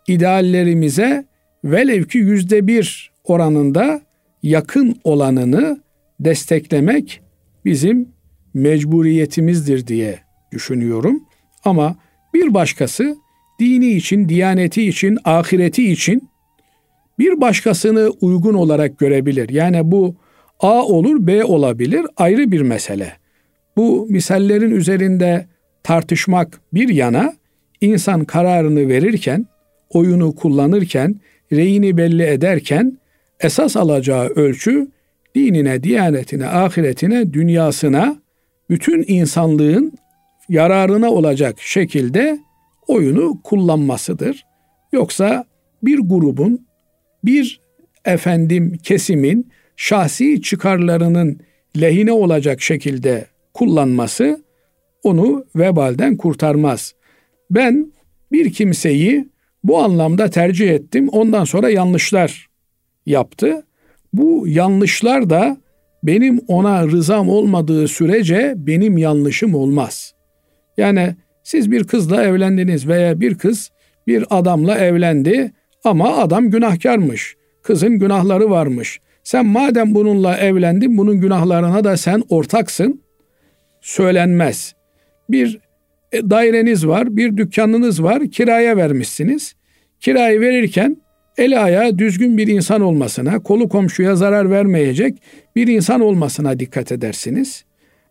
ideallerimize 0.07 1.25
velev 1.63 2.03
ki 2.03 2.17
yüzde 2.17 2.67
bir 2.67 3.11
oranında 3.23 4.01
yakın 4.43 4.99
olanını 5.03 5.81
desteklemek 6.19 7.21
bizim 7.65 8.09
mecburiyetimizdir 8.53 9.87
diye 9.87 10.19
düşünüyorum. 10.51 11.23
Ama 11.65 11.95
bir 12.33 12.53
başkası 12.53 13.15
dini 13.59 13.91
için, 13.91 14.29
diyaneti 14.29 14.87
için, 14.87 15.17
ahireti 15.25 15.91
için 15.91 16.29
bir 17.19 17.41
başkasını 17.41 18.09
uygun 18.21 18.53
olarak 18.53 18.99
görebilir. 18.99 19.49
Yani 19.49 19.91
bu 19.91 20.15
A 20.59 20.83
olur, 20.83 21.27
B 21.27 21.43
olabilir 21.43 22.05
ayrı 22.17 22.51
bir 22.51 22.61
mesele. 22.61 23.13
Bu 23.77 24.07
misallerin 24.09 24.71
üzerinde 24.71 25.47
tartışmak 25.83 26.61
bir 26.73 26.89
yana 26.89 27.33
insan 27.81 28.25
kararını 28.25 28.89
verirken, 28.89 29.45
oyunu 29.89 30.35
kullanırken, 30.35 31.15
reyini 31.51 31.97
belli 31.97 32.23
ederken 32.23 32.97
esas 33.39 33.77
alacağı 33.77 34.27
ölçü 34.27 34.87
dinine, 35.35 35.83
diyanetine, 35.83 36.47
ahiretine, 36.47 37.33
dünyasına, 37.33 38.15
bütün 38.69 39.05
insanlığın 39.07 39.93
yararına 40.49 41.11
olacak 41.11 41.59
şekilde 41.59 42.39
oyunu 42.87 43.41
kullanmasıdır. 43.43 44.45
Yoksa 44.91 45.45
bir 45.83 45.99
grubun, 45.99 46.67
bir 47.23 47.61
efendim 48.05 48.77
kesimin 48.83 49.51
şahsi 49.75 50.41
çıkarlarının 50.41 51.39
lehine 51.81 52.11
olacak 52.11 52.61
şekilde 52.61 53.25
kullanması 53.53 54.43
onu 55.03 55.45
vebalden 55.55 56.17
kurtarmaz. 56.17 56.93
Ben 57.51 57.93
bir 58.31 58.53
kimseyi 58.53 59.29
bu 59.63 59.79
anlamda 59.79 60.29
tercih 60.29 60.69
ettim. 60.69 61.09
Ondan 61.09 61.43
sonra 61.43 61.69
yanlışlar 61.69 62.47
yaptı. 63.05 63.65
Bu 64.13 64.47
yanlışlar 64.47 65.29
da 65.29 65.57
benim 66.03 66.39
ona 66.47 66.87
rızam 66.87 67.29
olmadığı 67.29 67.87
sürece 67.87 68.53
benim 68.57 68.97
yanlışım 68.97 69.55
olmaz. 69.55 70.13
Yani 70.77 71.15
siz 71.43 71.71
bir 71.71 71.83
kızla 71.83 72.23
evlendiniz 72.23 72.87
veya 72.87 73.19
bir 73.19 73.35
kız 73.35 73.71
bir 74.07 74.25
adamla 74.29 74.77
evlendi 74.77 75.51
ama 75.83 76.17
adam 76.17 76.49
günahkarmış. 76.49 77.35
Kızın 77.63 77.99
günahları 77.99 78.49
varmış. 78.49 78.99
Sen 79.23 79.45
madem 79.45 79.95
bununla 79.95 80.37
evlendin 80.37 80.97
bunun 80.97 81.21
günahlarına 81.21 81.83
da 81.83 81.97
sen 81.97 82.23
ortaksın 82.29 83.01
söylenmez. 83.81 84.75
Bir 85.29 85.59
e, 86.11 86.29
daireniz 86.29 86.87
var, 86.87 87.17
bir 87.17 87.37
dükkanınız 87.37 88.03
var, 88.03 88.31
kiraya 88.31 88.77
vermişsiniz. 88.77 89.55
Kirayı 89.99 90.41
verirken 90.41 90.97
eli 91.37 91.59
ayağı 91.59 91.99
düzgün 91.99 92.37
bir 92.37 92.47
insan 92.47 92.81
olmasına, 92.81 93.39
kolu 93.39 93.69
komşuya 93.69 94.15
zarar 94.15 94.51
vermeyecek 94.51 95.21
bir 95.55 95.67
insan 95.67 96.01
olmasına 96.01 96.59
dikkat 96.59 96.91
edersiniz. 96.91 97.65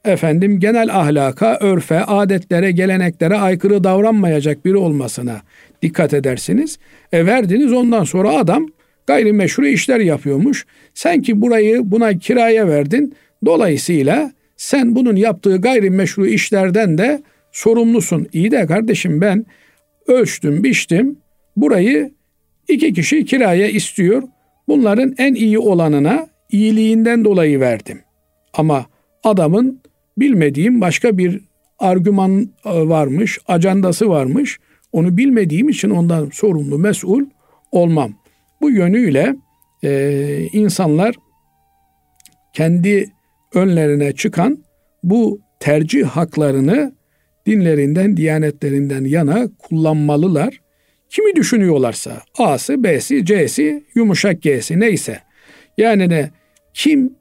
Efendim 0.05 0.61
genel 0.61 0.97
ahlaka, 1.01 1.59
örfe, 1.61 2.01
adetlere, 2.01 2.71
geleneklere 2.71 3.37
aykırı 3.37 3.85
davranmayacak 3.85 4.65
biri 4.65 4.77
olmasına 4.77 5.41
dikkat 5.83 6.15
edersiniz. 6.15 6.79
E 7.13 7.27
verdiniz 7.27 7.73
ondan 7.73 8.05
sonra 8.05 8.31
adam 8.31 8.67
gayrimeşru 9.07 9.67
işler 9.67 10.01
yapıyormuş. 10.01 10.67
Sen 10.95 11.23
ki 11.23 11.41
burayı 11.41 11.91
buna 11.91 12.19
kiraya 12.19 12.69
verdin. 12.69 13.15
Dolayısıyla 13.45 14.33
sen 14.57 14.95
bunun 14.97 15.17
yaptığı 15.17 15.57
gayrimeşru 15.57 16.27
işlerden 16.27 16.99
de 16.99 17.23
sorumlusun. 17.53 18.27
İyi 18.33 18.51
de 18.51 18.67
kardeşim 18.67 19.21
ben 19.21 19.47
ölçtüm, 20.07 20.65
biçtim. 20.65 21.17
Burayı 21.57 22.13
iki 22.69 22.93
kişi 22.93 23.25
kiraya 23.25 23.69
istiyor. 23.69 24.23
Bunların 24.69 25.15
en 25.19 25.35
iyi 25.35 25.59
olanına 25.59 26.27
iyiliğinden 26.51 27.25
dolayı 27.25 27.61
verdim. 27.61 28.01
Ama 28.55 28.87
adamın 29.25 29.81
bilmediğim 30.17 30.81
başka 30.81 31.19
bir 31.19 31.41
argüman 31.79 32.51
e, 32.65 32.89
varmış, 32.89 33.39
ajandası 33.47 34.09
varmış. 34.09 34.59
Onu 34.93 35.17
bilmediğim 35.17 35.69
için 35.69 35.91
ondan 35.91 36.31
sorumlu, 36.33 36.79
mesul 36.79 37.25
olmam. 37.73 38.15
Bu 38.61 38.71
yönüyle 38.71 39.37
e, 39.85 40.49
insanlar 40.53 41.15
kendi 42.53 43.13
önlerine 43.55 44.13
çıkan 44.13 44.59
bu 45.03 45.41
tercih 45.61 46.07
haklarını 46.07 46.93
dinlerinden, 47.47 48.17
diyanetlerinden 48.17 49.05
yana 49.05 49.49
kullanmalılar. 49.59 50.61
Kimi 51.11 51.37
düşünüyorlarsa 51.37 52.23
A'sı, 52.39 52.85
B'si, 52.85 53.25
C'si, 53.25 53.85
yumuşak 53.95 54.43
G'si 54.43 54.81
neyse. 54.81 55.19
Yani 55.79 56.09
ne 56.09 56.31
kim 56.75 57.15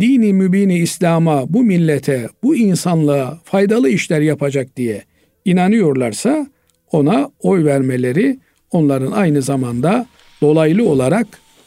dini 0.00 0.32
mübini 0.32 0.78
İslam'a, 0.78 1.52
bu 1.52 1.62
millete, 1.62 2.28
bu 2.42 2.56
insanlığa 2.56 3.38
faydalı 3.44 3.88
işler 3.88 4.20
yapacak 4.20 4.76
diye 4.76 5.04
inanıyorlarsa 5.44 6.46
ona 6.92 7.30
oy 7.40 7.64
vermeleri 7.64 8.38
onların 8.70 9.12
aynı 9.12 9.42
zamanda 9.42 10.06
dolaylı 10.40 10.88
olarak 10.88 11.26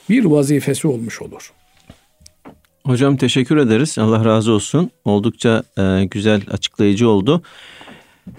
bir 0.09 0.25
vazifesi 0.25 0.87
olmuş 0.87 1.21
olur. 1.21 1.51
Hocam 2.85 3.17
teşekkür 3.17 3.57
ederiz. 3.57 3.97
Allah 3.97 4.25
razı 4.25 4.51
olsun. 4.51 4.91
Oldukça 5.05 5.63
e, 5.77 6.05
güzel 6.05 6.41
açıklayıcı 6.51 7.09
oldu. 7.09 7.41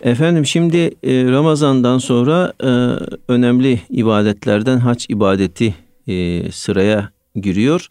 Efendim 0.02 0.46
şimdi 0.46 0.76
e, 1.02 1.24
Ramazan'dan 1.24 1.98
sonra 1.98 2.52
e, 2.60 2.68
önemli 3.28 3.80
ibadetlerden 3.90 4.78
hac 4.78 5.04
ibadeti 5.08 5.74
e, 6.06 6.42
sıraya 6.52 7.10
giriyor. 7.36 7.88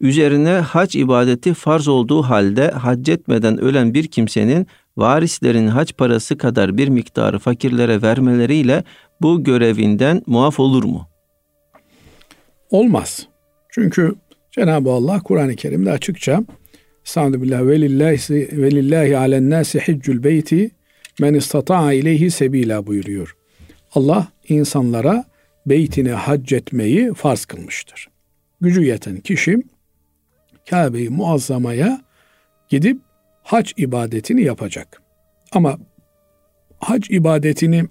Üzerine 0.00 0.50
hac 0.50 0.96
ibadeti 0.96 1.54
farz 1.54 1.88
olduğu 1.88 2.22
halde 2.22 2.70
hac 2.70 3.08
etmeden 3.08 3.58
ölen 3.58 3.94
bir 3.94 4.06
kimsenin 4.06 4.66
varislerin 4.96 5.66
hac 5.66 5.92
parası 5.92 6.38
kadar 6.38 6.76
bir 6.76 6.88
miktarı 6.88 7.38
fakirlere 7.38 8.02
vermeleriyle 8.02 8.84
bu 9.20 9.44
görevinden 9.44 10.22
muaf 10.26 10.60
olur 10.60 10.84
mu? 10.84 11.08
Olmaz. 12.70 13.28
Çünkü 13.70 14.14
Cenab-ı 14.50 14.90
Allah 14.90 15.20
Kur'an-ı 15.20 15.56
Kerim'de 15.56 15.92
açıkça 15.92 16.44
Estağfirullah 17.06 17.66
ve 17.66 17.80
lillahi 17.80 18.48
ve 18.52 18.70
lillahi 18.70 19.16
alen 19.16 19.50
nasi 19.50 19.80
hiccul 19.80 20.22
beyti 20.24 20.70
men 21.20 21.34
istata'a 21.34 21.92
ileyhi 21.92 22.30
sebila 22.30 22.86
buyuruyor. 22.86 23.36
Allah 23.94 24.28
insanlara 24.48 25.24
beytine 25.66 26.12
hac 26.12 26.52
etmeyi 26.52 27.14
farz 27.14 27.44
kılmıştır. 27.44 28.08
Gücü 28.60 28.82
yeten 28.82 29.16
kişi 29.16 29.62
Kabe'yi 30.70 31.08
muazzamaya 31.08 32.00
gidip 32.68 33.00
hac 33.42 33.72
ibadetini 33.76 34.42
yapacak. 34.42 35.02
Ama 35.52 35.78
hac 36.78 37.10
ibadetini 37.10 37.84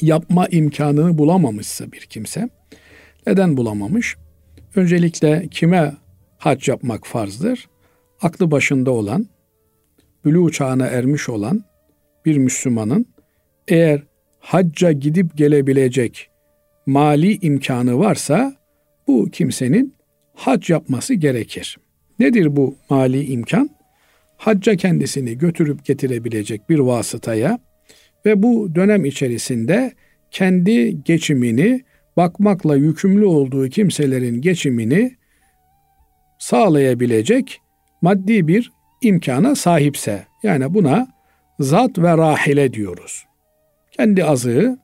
yapma 0.00 0.46
imkanını 0.46 1.18
bulamamışsa 1.18 1.92
bir 1.92 2.00
kimse 2.00 2.48
neden 3.26 3.56
bulamamış? 3.56 4.16
Öncelikle 4.76 5.48
kime 5.50 5.94
hac 6.38 6.68
yapmak 6.68 7.06
farzdır? 7.06 7.68
Aklı 8.22 8.50
başında 8.50 8.90
olan, 8.90 9.26
bülü 10.24 10.52
çağına 10.52 10.86
ermiş 10.86 11.28
olan 11.28 11.64
bir 12.24 12.36
Müslümanın 12.36 13.06
eğer 13.68 14.02
hacca 14.40 14.92
gidip 14.92 15.36
gelebilecek 15.36 16.30
mali 16.86 17.38
imkanı 17.38 17.98
varsa 17.98 18.56
bu 19.06 19.30
kimsenin 19.30 19.97
hac 20.38 20.70
yapması 20.70 21.14
gerekir. 21.14 21.78
Nedir 22.18 22.56
bu 22.56 22.76
mali 22.90 23.24
imkan? 23.24 23.70
Hacca 24.36 24.76
kendisini 24.76 25.38
götürüp 25.38 25.84
getirebilecek 25.84 26.70
bir 26.70 26.78
vasıtaya 26.78 27.58
ve 28.26 28.42
bu 28.42 28.74
dönem 28.74 29.04
içerisinde 29.04 29.92
kendi 30.30 31.04
geçimini 31.04 31.84
bakmakla 32.16 32.76
yükümlü 32.76 33.24
olduğu 33.24 33.68
kimselerin 33.68 34.40
geçimini 34.40 35.16
sağlayabilecek 36.38 37.60
maddi 38.02 38.48
bir 38.48 38.72
imkana 39.02 39.54
sahipse 39.54 40.26
yani 40.42 40.74
buna 40.74 41.08
zat 41.60 41.98
ve 41.98 42.16
rahile 42.16 42.72
diyoruz. 42.72 43.24
Kendi 43.90 44.24
azığı 44.24 44.78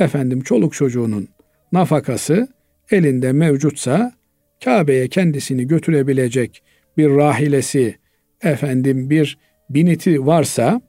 efendim 0.00 0.40
çoluk 0.40 0.72
çocuğunun 0.72 1.28
nafakası 1.72 2.48
elinde 2.90 3.32
mevcutsa 3.32 4.19
Kabe'ye 4.64 5.08
kendisini 5.08 5.66
götürebilecek 5.66 6.62
bir 6.96 7.10
rahilesi 7.10 7.94
efendim 8.42 9.10
bir 9.10 9.38
biniti 9.70 10.26
varsa 10.26 10.80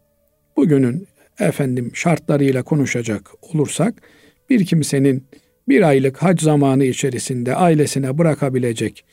bugünün 0.57 1.07
efendim 1.39 1.91
şartlarıyla 1.93 2.63
konuşacak 2.63 3.31
olursak 3.41 4.01
bir 4.49 4.65
kimsenin 4.65 5.27
bir 5.67 5.81
aylık 5.81 6.23
hac 6.23 6.41
zamanı 6.41 6.83
içerisinde 6.83 7.55
ailesine 7.55 8.17
bırakabilecek 8.17 9.05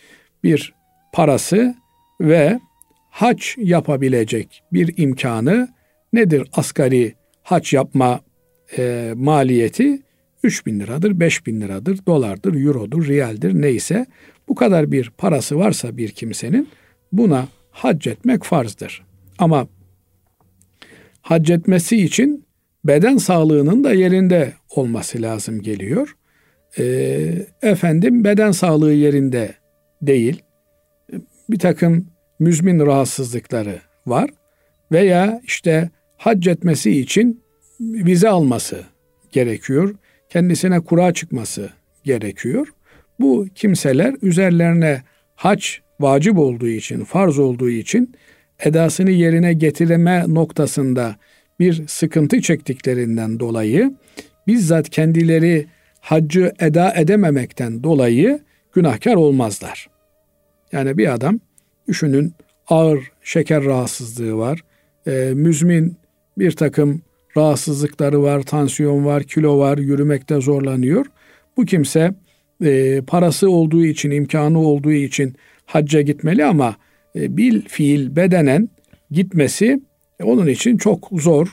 bir 0.45 0.75
parası 1.13 1.75
ve 2.21 2.61
hac 3.11 3.45
yapabilecek 3.57 4.63
bir 4.73 4.95
imkanı 4.97 5.69
nedir 6.13 6.49
asgari 6.53 7.15
hac 7.43 7.73
yapma 7.73 8.21
e, 8.79 9.13
maliyeti? 9.17 10.03
3 10.43 10.67
bin 10.67 10.81
liradır, 10.81 11.21
5 11.21 11.47
bin 11.47 11.61
liradır, 11.61 11.99
dolardır, 12.07 12.65
eurodur, 12.65 13.07
riyaldir 13.07 13.55
neyse 13.55 14.07
bu 14.49 14.55
kadar 14.55 14.93
bir 14.93 15.11
parası 15.11 15.59
varsa 15.59 15.97
bir 15.97 16.09
kimsenin 16.09 16.69
buna 17.13 17.49
hac 17.71 18.07
etmek 18.07 18.45
farzdır. 18.45 19.05
Ama 19.39 19.69
hac 21.23 21.51
etmesi 21.51 21.97
için 22.05 22.45
beden 22.85 23.17
sağlığının 23.17 23.85
da 23.85 23.93
yerinde 23.93 24.53
olması 24.71 25.23
lazım 25.23 25.63
geliyor 25.63 26.17
e, 26.79 26.85
efendim 27.63 28.25
beden 28.25 28.51
sağlığı 28.51 28.93
yerinde 28.93 29.55
değil, 30.03 30.43
bir 31.51 31.59
takım 31.59 32.07
müzmin 32.39 32.81
rahatsızlıkları 32.81 33.79
var 34.07 34.31
veya 34.93 35.41
işte 35.45 35.91
hac 36.17 36.49
etmesi 36.49 37.01
için 37.01 37.43
vize 37.81 38.29
alması 38.29 38.85
gerekiyor. 39.33 39.95
Kendisine 40.29 40.81
kura 40.81 41.13
çıkması 41.13 41.71
gerekiyor. 42.05 42.69
Bu 43.21 43.47
kimseler 43.55 44.15
üzerlerine 44.23 45.03
hac 45.35 45.65
vacip 46.01 46.39
olduğu 46.39 46.69
için, 46.69 47.05
farz 47.05 47.39
olduğu 47.39 47.71
için 47.71 48.15
edasını 48.59 49.11
yerine 49.11 49.53
getireme 49.53 50.25
noktasında 50.29 51.17
bir 51.61 51.87
sıkıntı 51.89 52.41
çektiklerinden 52.41 53.41
dolayı 53.41 53.93
bizzat 54.47 54.89
kendileri 54.89 55.67
haccı 56.01 56.53
eda 56.61 56.95
edememekten 56.95 57.83
dolayı 57.83 58.41
günahkar 58.73 59.15
olmazlar. 59.15 59.89
Yani 60.73 60.99
bir 60.99 61.15
adam 61.15 61.41
düşünün 61.89 62.33
ağır 62.69 63.13
şeker 63.23 63.65
rahatsızlığı 63.65 64.37
var, 64.37 64.61
e, 65.07 65.31
müzmin 65.35 65.97
bir 66.39 66.53
takım 66.53 67.03
rahatsızlıkları 67.37 68.23
var, 68.23 68.43
tansiyon 68.43 69.05
var, 69.05 69.23
kilo 69.23 69.59
var, 69.59 69.79
yürümekte 69.79 70.41
zorlanıyor. 70.41 71.07
Bu 71.57 71.65
kimse 71.65 72.15
e, 72.65 73.01
parası 73.07 73.51
olduğu 73.51 73.85
için, 73.85 74.11
imkanı 74.11 74.59
olduğu 74.59 74.93
için 74.93 75.35
hacca 75.67 76.01
gitmeli 76.01 76.45
ama 76.45 76.77
e, 77.17 77.37
bil 77.37 77.63
fiil 77.69 78.17
bedenen 78.17 78.69
gitmesi 79.11 79.81
e, 80.21 80.25
onun 80.25 80.47
için 80.47 80.77
çok 80.77 81.09
zor, 81.13 81.49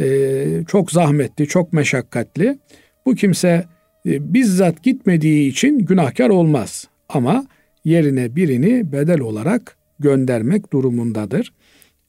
e, 0.00 0.44
çok 0.68 0.90
zahmetli, 0.90 1.48
çok 1.48 1.72
meşakkatli. 1.72 2.58
Bu 3.06 3.14
kimse 3.14 3.64
e, 4.06 4.34
bizzat 4.34 4.82
gitmediği 4.82 5.50
için 5.50 5.78
günahkar 5.78 6.28
olmaz 6.30 6.88
ama 7.08 7.46
yerine 7.84 8.36
birini 8.36 8.92
bedel 8.92 9.20
olarak 9.20 9.76
göndermek 9.98 10.72
durumundadır. 10.72 11.52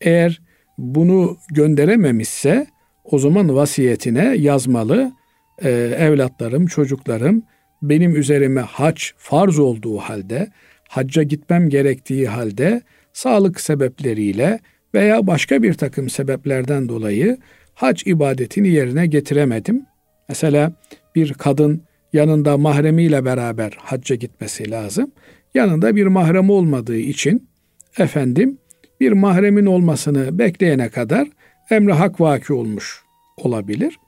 Eğer 0.02 0.42
bunu 0.78 1.38
gönderememişse 1.54 2.68
o 3.04 3.20
zaman 3.20 3.56
vasiyetine 3.56 4.36
yazmalı. 4.38 5.12
Ee, 5.64 5.70
evlatlarım, 6.00 6.66
çocuklarım 6.66 7.44
benim 7.84 8.16
üzerime 8.16 8.62
hac 8.62 9.02
farz 9.18 9.60
olduğu 9.60 9.98
halde, 9.98 10.48
hacca 10.90 11.24
gitmem 11.24 11.70
gerektiği 11.70 12.28
halde 12.28 12.82
sağlık 13.14 13.62
sebepleriyle 13.62 14.60
veya 14.94 15.28
başka 15.28 15.64
bir 15.64 15.74
takım 15.74 16.10
sebeplerden 16.10 16.90
dolayı 16.90 17.38
hac 17.74 18.08
ibadetini 18.08 18.70
yerine 18.70 19.08
getiremedim. 19.08 19.86
Mesela 20.30 20.74
bir 21.16 21.34
kadın 21.34 21.82
yanında 22.14 22.58
mahremiyle 22.58 23.26
beraber 23.26 23.78
hacca 23.78 24.16
gitmesi 24.16 24.72
lazım. 24.72 25.12
Yanında 25.54 25.96
bir 25.96 26.08
mahrem 26.08 26.50
olmadığı 26.50 26.98
için 26.98 27.48
efendim 27.98 28.58
bir 29.00 29.12
mahremin 29.12 29.66
olmasını 29.66 30.40
bekleyene 30.40 30.90
kadar 30.90 31.28
emri 31.70 31.94
hak 31.94 32.22
vaki 32.22 32.54
olmuş 32.54 33.02
olabilir. 33.38 34.00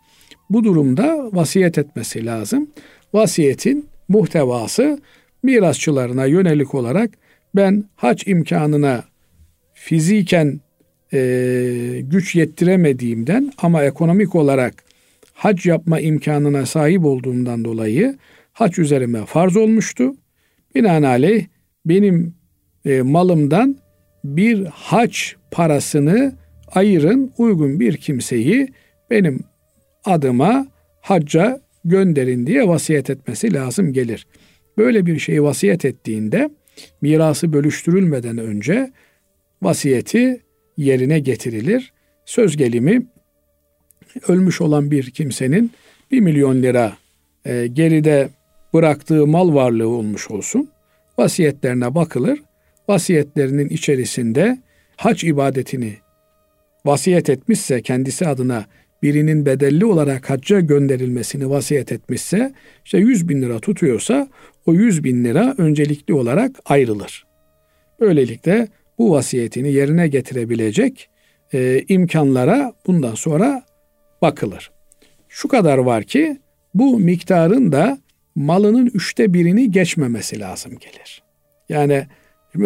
Bu 0.50 0.64
durumda 0.64 1.30
vasiyet 1.34 1.78
etmesi 1.78 2.26
lazım. 2.26 2.70
Vasiyetin 3.16 3.90
muhtevası 4.08 5.00
mirasçılarına 5.44 6.26
yönelik 6.26 6.76
olarak 6.76 7.12
ben 7.56 7.84
hac 7.96 8.28
imkanına 8.28 9.04
fiziken 9.74 10.60
e, 11.14 11.20
güç 12.04 12.36
yettiremediğimden 12.36 13.52
ama 13.58 13.84
ekonomik 13.84 14.36
olarak 14.36 14.84
hac 15.34 15.66
yapma 15.66 16.00
imkanına 16.00 16.66
sahip 16.66 17.06
olduğumdan 17.06 17.66
dolayı 17.66 18.18
hac 18.54 18.80
üzerime 18.80 19.26
farz 19.26 19.58
olmuştu. 19.58 20.16
Binaenaleyh 20.76 21.46
benim 21.86 22.34
e, 22.86 23.02
malımdan 23.02 23.78
bir 24.24 24.66
hac 24.66 25.18
parasını 25.52 26.34
ayırın 26.68 27.32
uygun 27.38 27.80
bir 27.80 27.98
kimseyi 27.98 28.68
benim 29.10 29.40
adıma 30.06 30.68
hacca 31.02 31.65
gönderin 31.86 32.48
diye 32.48 32.68
vasiyet 32.68 33.10
etmesi 33.10 33.54
lazım 33.54 33.94
gelir. 33.94 34.28
Böyle 34.78 35.06
bir 35.06 35.20
şeyi 35.20 35.44
vasiyet 35.44 35.86
ettiğinde 35.86 36.50
mirası 37.02 37.54
bölüştürülmeden 37.54 38.38
önce 38.38 38.92
vasiyeti 39.62 40.42
yerine 40.78 41.20
getirilir. 41.20 41.94
Söz 42.26 42.58
gelimi 42.58 43.06
ölmüş 44.28 44.62
olan 44.62 44.92
bir 44.92 45.12
kimsenin 45.12 45.72
bir 46.12 46.20
milyon 46.20 46.64
lira 46.64 46.98
e, 47.46 47.68
geride 47.68 48.30
bıraktığı 48.74 49.28
mal 49.28 49.54
varlığı 49.54 49.88
olmuş 49.88 50.32
olsun. 50.32 50.70
Vasiyetlerine 51.18 51.96
bakılır. 51.96 52.40
Vasiyetlerinin 52.90 53.70
içerisinde 53.70 54.58
hac 54.98 55.24
ibadetini 55.24 55.94
vasiyet 56.86 57.30
etmişse 57.30 57.82
kendisi 57.82 58.28
adına 58.28 58.66
birinin 59.06 59.46
bedelli 59.46 59.86
olarak 59.86 60.30
hacca 60.30 60.60
gönderilmesini 60.60 61.50
vasiyet 61.50 61.92
etmişse 61.92 62.54
işte 62.86 62.98
100 62.98 63.30
bin 63.30 63.42
lira 63.42 63.60
tutuyorsa 63.60 64.28
o 64.66 64.74
100 64.74 65.04
bin 65.04 65.24
lira 65.24 65.56
öncelikli 65.58 66.14
olarak 66.14 66.52
ayrılır. 66.66 67.26
Böylelikle 68.00 68.68
bu 68.98 69.12
vasiyetini 69.12 69.74
yerine 69.74 70.08
getirebilecek 70.08 71.10
e, 71.54 71.84
imkanlara 71.88 72.74
bundan 72.88 73.16
sonra 73.16 73.64
bakılır. 74.22 74.72
Şu 75.30 75.48
kadar 75.48 75.78
var 75.78 76.04
ki 76.04 76.38
bu 76.74 77.00
miktarın 77.00 77.72
da 77.72 77.98
malının 78.36 78.86
üçte 78.86 79.34
birini 79.34 79.72
geçmemesi 79.72 80.40
lazım 80.40 80.72
gelir. 80.80 81.24
Yani 81.70 82.08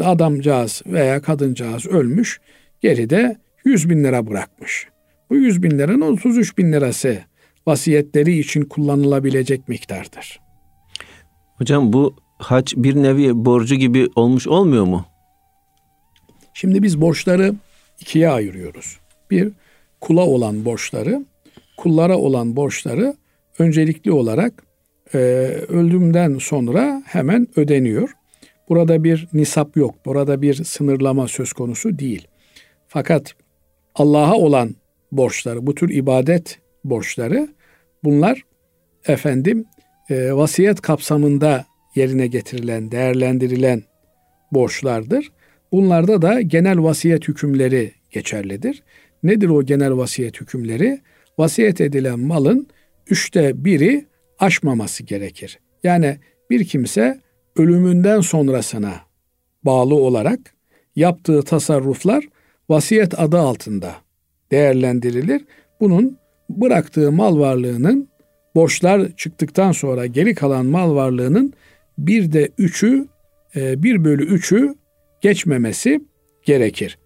adamcağız 0.04 0.82
veya 0.86 1.21
kadıncağız 1.21 1.86
ölmüş 1.88 2.39
geride 2.82 3.38
100 3.65 3.89
bin 3.89 4.04
lira 4.04 4.28
bırakmış. 4.28 4.88
Bu 5.29 5.35
100 5.35 5.63
bin 5.63 5.71
liranın 5.71 6.01
33 6.01 6.57
bin 6.57 6.73
lirası 6.73 7.19
vasiyetleri 7.67 8.39
için 8.39 8.61
kullanılabilecek 8.61 9.67
miktardır. 9.69 10.39
Hocam 11.57 11.93
bu 11.93 12.15
hac 12.37 12.73
bir 12.77 12.95
nevi 12.95 13.45
borcu 13.45 13.75
gibi 13.75 14.07
olmuş 14.15 14.47
olmuyor 14.47 14.85
mu? 14.85 15.05
Şimdi 16.53 16.83
biz 16.83 17.01
borçları 17.01 17.53
ikiye 17.99 18.29
ayırıyoruz. 18.29 18.99
Bir, 19.31 19.51
kula 20.01 20.25
olan 20.25 20.65
borçları, 20.65 21.25
kullara 21.77 22.17
olan 22.17 22.55
borçları 22.55 23.15
öncelikli 23.59 24.11
olarak 24.11 24.63
e, 25.13 25.17
öldüğümden 25.67 26.37
sonra 26.37 27.03
hemen 27.05 27.47
ödeniyor. 27.55 28.09
Burada 28.69 29.03
bir 29.03 29.27
nisap 29.33 29.77
yok, 29.77 29.95
burada 30.05 30.41
bir 30.41 30.63
sınırlama 30.63 31.27
söz 31.27 31.53
konusu 31.53 31.99
değil. 31.99 32.27
Fakat 32.87 33.35
Allah'a 33.95 34.35
olan 34.35 34.75
borçları, 35.11 35.67
bu 35.67 35.75
tür 35.75 35.89
ibadet 35.89 36.59
borçları 36.83 37.47
bunlar 38.03 38.43
efendim 39.07 39.65
e, 40.09 40.33
vasiyet 40.33 40.81
kapsamında 40.81 41.65
yerine 41.95 42.27
getirilen, 42.27 42.91
değerlendirilen 42.91 43.83
borçlardır. 44.51 45.31
Bunlarda 45.71 46.21
da 46.21 46.41
genel 46.41 46.83
vasiyet 46.83 47.27
hükümleri 47.27 47.91
geçerlidir. 48.11 48.83
Nedir 49.23 49.49
o 49.49 49.63
genel 49.63 49.97
vasiyet 49.97 50.41
hükümleri? 50.41 51.01
Vasiyet 51.37 51.81
edilen 51.81 52.19
malın 52.19 52.67
üçte 53.07 53.65
biri 53.65 54.05
aşmaması 54.39 55.03
gerekir. 55.03 55.59
Yani 55.83 56.17
bir 56.49 56.65
kimse 56.65 57.21
ölümünden 57.55 58.21
sonrasına 58.21 58.93
bağlı 59.63 59.95
olarak 59.95 60.39
yaptığı 60.95 61.41
tasarruflar 61.41 62.23
vasiyet 62.69 63.19
adı 63.19 63.37
altında 63.37 63.95
değerlendirilir. 64.51 65.41
Bunun 65.79 66.17
bıraktığı 66.49 67.12
mal 67.12 67.39
varlığının 67.39 68.09
borçlar 68.55 69.12
çıktıktan 69.17 69.71
sonra 69.71 70.05
geri 70.05 70.35
kalan 70.35 70.65
mal 70.65 70.95
varlığının 70.95 71.53
bir 71.97 72.31
de 72.31 72.49
üçü, 72.57 73.07
e, 73.55 73.83
bir 73.83 74.03
bölü 74.03 74.25
üçü 74.25 74.75
geçmemesi 75.21 76.01
gerekir. 76.45 76.97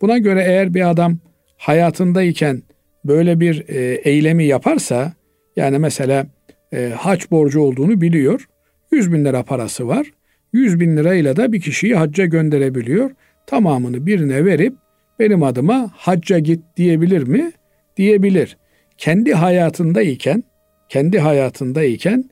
Buna 0.00 0.18
göre 0.18 0.44
eğer 0.46 0.74
bir 0.74 0.90
adam 0.90 1.18
hayatındayken 1.56 2.62
böyle 3.04 3.40
bir 3.40 3.68
e, 3.68 3.94
eylemi 3.94 4.44
yaparsa 4.44 5.12
yani 5.56 5.78
mesela 5.78 6.26
e, 6.72 6.92
haç 6.96 7.30
borcu 7.30 7.60
olduğunu 7.60 8.00
biliyor. 8.00 8.48
100 8.92 9.12
bin 9.12 9.24
lira 9.24 9.42
parası 9.42 9.88
var. 9.88 10.06
100 10.52 10.80
bin 10.80 10.96
lirayla 10.96 11.36
da 11.36 11.52
bir 11.52 11.60
kişiyi 11.60 11.94
hacca 11.94 12.26
gönderebiliyor. 12.26 13.10
Tamamını 13.46 14.06
birine 14.06 14.44
verip 14.44 14.74
benim 15.20 15.42
adıma 15.42 15.90
hacca 15.94 16.38
git 16.38 16.60
diyebilir 16.76 17.22
mi? 17.22 17.52
Diyebilir. 17.96 18.56
Kendi 18.98 19.34
hayatındayken, 19.34 20.44
kendi 20.88 21.18
hayatındayken 21.18 22.30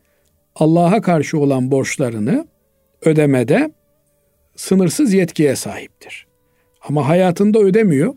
Allah'a 0.54 1.02
karşı 1.02 1.38
olan 1.38 1.70
borçlarını 1.70 2.46
ödemede 3.02 3.70
sınırsız 4.56 5.12
yetkiye 5.12 5.56
sahiptir. 5.56 6.26
Ama 6.88 7.08
hayatında 7.08 7.58
ödemiyor. 7.58 8.14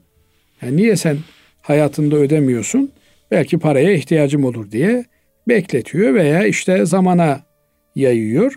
Yani 0.62 0.78
niye 0.78 0.96
sen 0.96 1.18
hayatında 1.62 2.16
ödemiyorsun? 2.16 2.92
Belki 3.32 3.60
paraya 3.60 3.94
ihtiyacım 3.94 4.44
olur 4.44 4.72
diye 4.72 5.06
bekletiyor 5.48 6.14
veya 6.14 6.46
işte 6.46 6.86
zamana 6.86 7.42
yayıyor. 7.96 8.56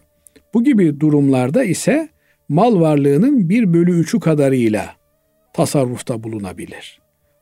Bu 0.55 0.65
gibi 0.65 1.01
durumlarda 1.01 1.65
ise 1.65 2.09
mal 2.49 2.81
varlığının 2.81 3.49
bir 3.49 3.73
bölü 3.73 4.01
üçü 4.01 4.21
kadarıyla 4.21 5.04
tasarrufta 5.55 6.23
bulunabilir. 6.23 7.01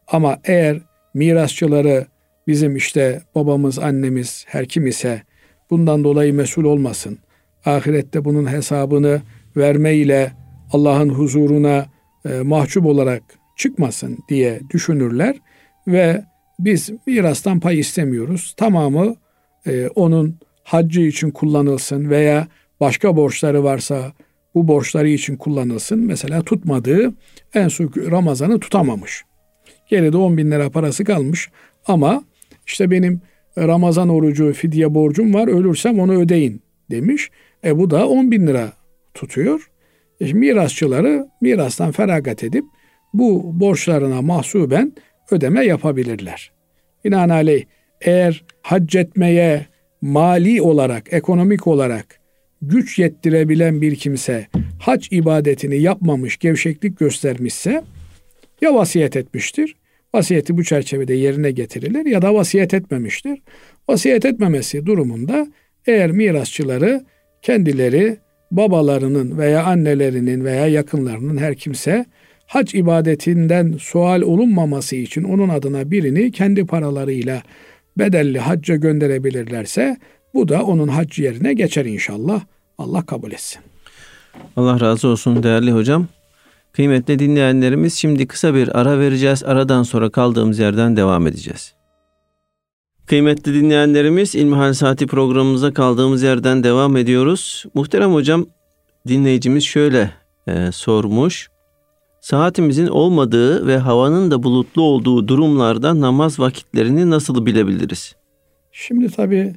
Ama 0.09 0.39
eğer 0.45 0.81
mirasçıları 1.15 2.07
bizim 2.47 2.77
işte 2.77 3.23
babamız, 3.35 3.79
annemiz 3.79 4.45
her 4.49 4.67
kim 4.67 4.87
ise 4.87 5.23
bundan 5.71 6.05
dolayı 6.05 6.35
mesul 6.35 6.65
olmasın. 6.65 7.19
Ahirette 7.65 8.25
bunun 8.25 8.53
hesabını 8.53 9.23
vermeyle 9.57 10.33
Allah'ın 10.73 11.09
huzuruna 11.09 11.87
e, 12.25 12.41
mahcup 12.41 12.87
olarak 12.87 13.23
çıkmasın 13.57 14.19
diye 14.29 14.61
düşünürler 14.71 15.37
ve 15.87 16.25
biz 16.59 16.91
mirastan 17.07 17.61
pay 17.61 17.79
istemiyoruz. 17.79 18.55
Tamamı 18.57 19.17
e, 19.67 19.89
onun 19.89 20.39
haccı 20.65 21.01
için 21.01 21.31
kullanılsın 21.31 22.11
veya 22.11 22.47
başka 22.81 23.17
borçları 23.17 23.65
varsa 23.65 24.13
bu 24.55 24.69
borçları 24.69 25.09
için 25.09 25.37
kullanılsın. 25.37 25.99
Mesela 25.99 26.43
tutmadığı 26.43 27.15
en 27.55 27.69
son 27.69 27.93
Ramazan'ı 28.11 28.61
tutamamış. 28.61 29.25
Geride 29.89 30.17
10 30.17 30.37
bin 30.37 30.51
lira 30.51 30.71
parası 30.71 31.05
kalmış 31.05 31.51
ama 31.87 32.25
işte 32.67 32.91
benim 32.91 33.21
Ramazan 33.59 34.09
orucu 34.09 34.53
fidye 34.53 34.95
borcum 34.95 35.35
var 35.35 35.49
ölürsem 35.49 36.01
onu 36.01 36.21
ödeyin 36.21 36.63
demiş. 36.91 37.31
E 37.65 37.79
bu 37.79 37.91
da 37.91 38.09
10 38.09 38.31
bin 38.31 38.47
lira 38.47 38.73
tutuyor. 39.15 39.71
E 40.21 40.33
mirasçıları 40.33 41.29
mirastan 41.41 41.93
feragat 41.93 42.45
edip 42.45 42.65
bu 43.15 43.61
borçlarına 43.61 44.23
mahsuben 44.23 44.93
ödeme 45.31 45.65
yapabilirler. 45.65 46.53
Binaenaleyh 47.05 47.65
eğer 48.01 48.45
hac 48.63 48.97
etmeye 48.97 49.67
mali 50.01 50.63
olarak, 50.63 51.13
ekonomik 51.13 51.67
olarak 51.67 52.22
güç 52.63 52.99
yettirebilen 52.99 53.83
bir 53.83 53.97
kimse 53.97 54.47
hac 54.79 55.07
ibadetini 55.11 55.81
yapmamış, 55.81 56.37
gevşeklik 56.37 56.99
göstermişse 56.99 57.85
ya 58.61 58.75
vasiyet 58.75 59.17
etmiştir. 59.17 59.77
Vasiyeti 60.15 60.57
bu 60.57 60.65
çerçevede 60.65 61.15
yerine 61.15 61.51
getirilir 61.51 62.07
ya 62.07 62.23
da 62.23 62.35
vasiyet 62.35 62.75
etmemiştir. 62.75 63.43
Vasiyet 63.89 64.25
etmemesi 64.25 64.87
durumunda 64.87 65.47
eğer 65.87 66.11
mirasçıları 66.11 67.05
kendileri 67.43 68.17
babalarının 68.51 69.39
veya 69.39 69.65
annelerinin 69.65 70.45
veya 70.45 70.67
yakınlarının 70.67 71.37
her 71.37 71.55
kimse 71.55 72.05
hac 72.47 72.75
ibadetinden 72.75 73.75
sual 73.79 74.23
olunmaması 74.23 74.97
için 74.97 75.23
onun 75.23 75.49
adına 75.49 75.91
birini 75.91 76.33
kendi 76.33 76.67
paralarıyla 76.67 77.43
bedelli 77.99 78.39
hacca 78.39 78.77
gönderebilirlerse 78.77 79.97
bu 80.35 80.49
da 80.49 80.63
onun 80.63 80.89
hac 80.89 81.19
yerine 81.19 81.55
geçer 81.55 81.85
inşallah. 81.85 82.41
Allah 82.79 83.07
kabul 83.07 83.33
etsin. 83.33 83.63
Allah 84.57 84.81
razı 84.81 85.09
olsun 85.09 85.43
değerli 85.43 85.73
hocam. 85.73 86.07
Kıymetli 86.73 87.19
dinleyenlerimiz 87.19 87.95
şimdi 87.95 88.27
kısa 88.27 88.55
bir 88.55 88.81
ara 88.81 88.99
vereceğiz. 88.99 89.45
Aradan 89.45 89.83
sonra 89.83 90.11
kaldığımız 90.11 90.59
yerden 90.59 90.97
devam 90.97 91.27
edeceğiz. 91.27 91.75
Kıymetli 93.07 93.55
dinleyenlerimiz 93.55 94.35
İlmihal 94.35 94.73
Saati 94.73 95.07
programımıza 95.07 95.75
kaldığımız 95.75 96.23
yerden 96.23 96.65
devam 96.65 96.97
ediyoruz. 96.97 97.65
Muhterem 97.75 98.13
hocam 98.13 98.47
dinleyicimiz 99.09 99.65
şöyle 99.65 100.11
e, 100.47 100.73
sormuş. 100.73 101.49
Saatimizin 102.21 102.87
olmadığı 102.87 103.67
ve 103.67 103.79
havanın 103.79 104.31
da 104.31 104.43
bulutlu 104.43 104.83
olduğu 104.83 105.29
durumlarda 105.29 106.01
namaz 106.01 106.41
vakitlerini 106.41 107.11
nasıl 107.11 107.47
bilebiliriz? 107.47 108.17
Şimdi 108.73 109.11
tabi 109.11 109.55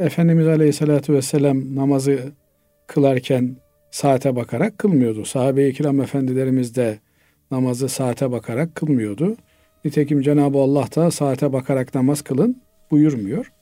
Efendimiz 0.00 0.46
Aleyhisselatü 0.46 1.14
Vesselam 1.14 1.76
namazı 1.76 2.32
kılarken 2.86 3.56
saate 3.90 4.36
bakarak 4.36 4.78
kılmıyordu. 4.78 5.24
Sahabe-i 5.24 5.72
kiram 5.72 6.00
efendilerimiz 6.00 6.76
de 6.76 6.98
namazı 7.50 7.88
saate 7.88 8.30
bakarak 8.30 8.74
kılmıyordu. 8.74 9.36
Nitekim 9.84 10.22
Cenab-ı 10.22 10.58
Allah 10.58 10.86
da 10.96 11.10
saate 11.10 11.52
bakarak 11.52 11.94
namaz 11.94 12.22
kılın 12.22 12.62
buyurmuyor. 12.90 13.52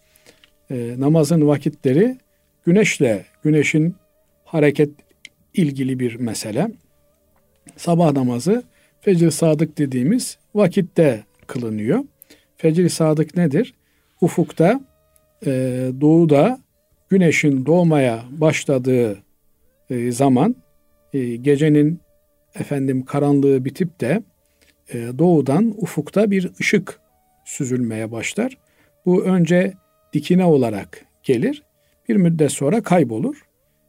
E, 0.70 0.94
namazın 0.98 1.46
vakitleri 1.46 2.18
güneşle, 2.66 3.24
güneşin 3.42 3.94
hareket 4.44 4.90
ilgili 5.54 6.00
bir 6.00 6.14
mesele. 6.14 6.70
Sabah 7.76 8.12
namazı 8.12 8.62
fecr 9.00 9.30
sadık 9.30 9.78
dediğimiz 9.78 10.38
vakitte 10.54 11.24
kılınıyor. 11.46 12.04
Fecr 12.56 12.88
sadık 12.88 13.36
nedir? 13.36 13.74
Ufukta, 14.20 14.80
e, 15.46 15.50
doğuda 16.00 16.58
güneşin 17.08 17.66
doğmaya 17.66 18.22
başladığı 18.30 19.22
e, 19.90 20.12
zaman 20.12 20.56
e, 21.12 21.36
gecenin 21.36 22.00
efendim 22.54 23.04
karanlığı 23.04 23.64
bitip 23.64 24.00
de 24.00 24.22
e, 24.94 24.98
doğudan 25.18 25.74
ufukta 25.76 26.30
bir 26.30 26.50
ışık 26.60 27.00
süzülmeye 27.44 28.12
başlar. 28.12 28.58
Bu 29.06 29.24
önce 29.24 29.72
dikine 30.12 30.44
olarak 30.44 31.04
gelir. 31.22 31.62
Bir 32.08 32.16
müddet 32.16 32.52
sonra 32.52 32.82
kaybolur. 32.82 33.42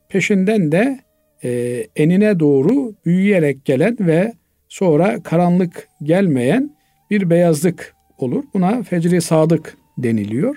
Peşinden 0.10 0.72
de 0.72 1.00
e, 1.44 1.50
enine 1.96 2.40
doğru 2.40 2.94
büyüyerek 3.06 3.66
gelen 3.66 3.98
ve 4.00 4.34
sonra 4.70 5.24
karanlık 5.24 5.88
gelmeyen 6.04 6.76
bir 7.10 7.30
beyazlık 7.30 7.96
olur. 8.18 8.44
Buna 8.54 8.84
fecri 8.84 9.22
sadık 9.22 9.78
deniliyor. 9.98 10.56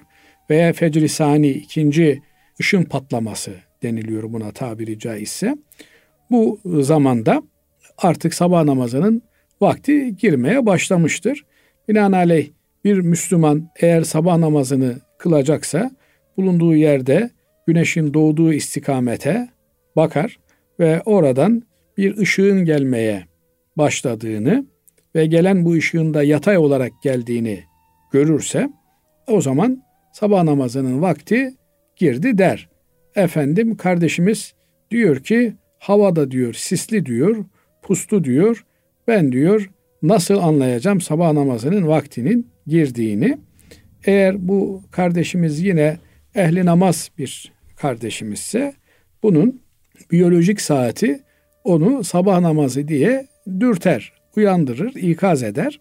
Veya 0.51 0.73
fecri 0.73 1.09
sani 1.09 1.49
ikinci 1.49 2.23
ışın 2.61 2.83
patlaması 2.83 3.53
deniliyor 3.83 4.33
buna 4.33 4.51
tabiri 4.51 4.99
caizse. 4.99 5.57
Bu 6.31 6.61
zamanda 6.65 7.43
artık 7.99 8.35
sabah 8.35 8.65
namazının 8.65 9.23
vakti 9.61 10.17
girmeye 10.17 10.67
başlamıştır. 10.67 11.45
Binaenaleyh 11.89 12.51
bir 12.85 12.99
Müslüman 12.99 13.69
eğer 13.81 14.03
sabah 14.03 14.37
namazını 14.37 14.97
kılacaksa 15.19 15.91
bulunduğu 16.37 16.75
yerde 16.75 17.31
güneşin 17.67 18.15
doğduğu 18.15 18.53
istikamete 18.53 19.49
bakar 19.97 20.39
ve 20.81 21.03
oradan 21.05 21.63
bir 21.99 22.17
ışığın 22.17 22.65
gelmeye 22.65 23.25
başladığını 23.77 24.67
ve 25.15 25.27
gelen 25.27 25.65
bu 25.65 25.73
ışığın 25.73 26.15
da 26.15 26.23
yatay 26.23 26.59
olarak 26.59 26.93
geldiğini 27.03 27.65
görürse 28.13 28.71
o 29.27 29.41
zaman 29.41 29.86
sabah 30.17 30.43
namazının 30.43 31.03
vakti 31.03 31.55
girdi 31.97 32.39
der. 32.39 32.69
Efendim 33.15 33.77
kardeşimiz 33.77 34.55
diyor 34.91 35.17
ki 35.17 35.55
havada 35.79 36.31
diyor 36.31 36.55
sisli 36.55 37.07
diyor 37.07 37.45
puslu 37.83 38.25
diyor 38.25 38.65
ben 39.09 39.33
diyor 39.33 39.71
nasıl 40.03 40.39
anlayacağım 40.39 41.01
sabah 41.01 41.33
namazının 41.33 41.87
vaktinin 41.87 42.51
girdiğini. 42.67 43.39
Eğer 44.05 44.49
bu 44.49 44.83
kardeşimiz 44.91 45.61
yine 45.63 45.99
ehli 46.35 46.67
namaz 46.67 47.11
bir 47.19 47.53
kardeşimizse 47.77 48.75
bunun 49.23 49.61
biyolojik 50.13 50.61
saati 50.61 51.21
onu 51.65 52.05
sabah 52.05 52.41
namazı 52.41 52.89
diye 52.89 53.27
dürter, 53.61 54.13
uyandırır, 54.37 54.95
ikaz 54.95 55.43
eder. 55.43 55.81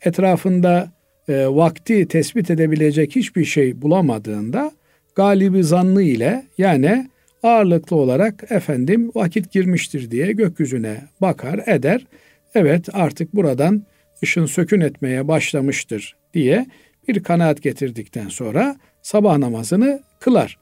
Etrafında 0.00 0.97
e, 1.28 1.46
vakti 1.46 2.08
tespit 2.08 2.50
edebilecek 2.50 3.16
hiçbir 3.16 3.44
şey 3.44 3.82
bulamadığında 3.82 4.72
galibi 5.14 5.64
zannı 5.64 6.02
ile 6.02 6.44
yani 6.58 7.08
ağırlıklı 7.42 7.96
olarak 7.96 8.44
efendim 8.50 9.10
vakit 9.14 9.52
girmiştir 9.52 10.10
diye 10.10 10.32
gökyüzüne 10.32 10.96
bakar 11.20 11.60
eder. 11.66 12.06
Evet 12.54 12.88
artık 12.92 13.34
buradan 13.34 13.82
ışın 14.22 14.46
sökün 14.46 14.80
etmeye 14.80 15.28
başlamıştır 15.28 16.16
diye 16.34 16.66
bir 17.08 17.22
kanaat 17.22 17.62
getirdikten 17.62 18.28
sonra 18.28 18.76
sabah 19.02 19.38
namazını 19.38 20.02
kılar. 20.20 20.58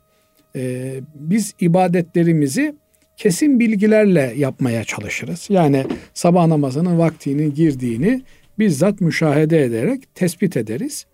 Ee, 0.57 1.01
biz 1.15 1.55
ibadetlerimizi 1.61 2.75
kesin 3.17 3.61
bilgilerle 3.61 4.35
yapmaya 4.37 4.85
çalışırız. 4.85 5.47
Yani 5.51 5.85
sabah 6.15 6.47
namazının 6.47 6.99
vaktinin 6.99 7.55
girdiğini 7.55 8.23
bizzat 8.59 9.01
müşahede 9.01 9.65
ederek 9.65 10.15
tespit 10.15 10.57
ederiz. 10.57 11.07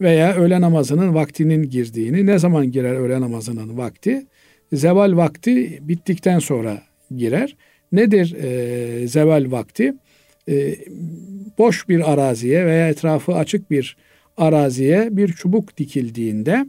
Veya 0.00 0.34
öğle 0.34 0.60
namazının 0.60 1.14
vaktinin 1.14 1.62
girdiğini, 1.62 2.26
ne 2.26 2.38
zaman 2.38 2.70
girer 2.70 2.94
öğle 2.94 3.20
namazının 3.20 3.78
vakti? 3.78 4.26
Zeval 4.72 5.16
vakti 5.16 5.78
bittikten 5.82 6.38
sonra 6.38 6.82
girer. 7.16 7.56
Nedir 7.92 8.36
e, 8.42 9.08
zeval 9.08 9.50
vakti? 9.50 9.94
E, 10.48 10.74
boş 11.58 11.88
bir 11.88 12.12
araziye 12.12 12.66
veya 12.66 12.88
etrafı 12.88 13.34
açık 13.34 13.70
bir 13.70 13.96
araziye 14.36 15.16
bir 15.16 15.28
çubuk 15.28 15.76
dikildiğinde 15.76 16.66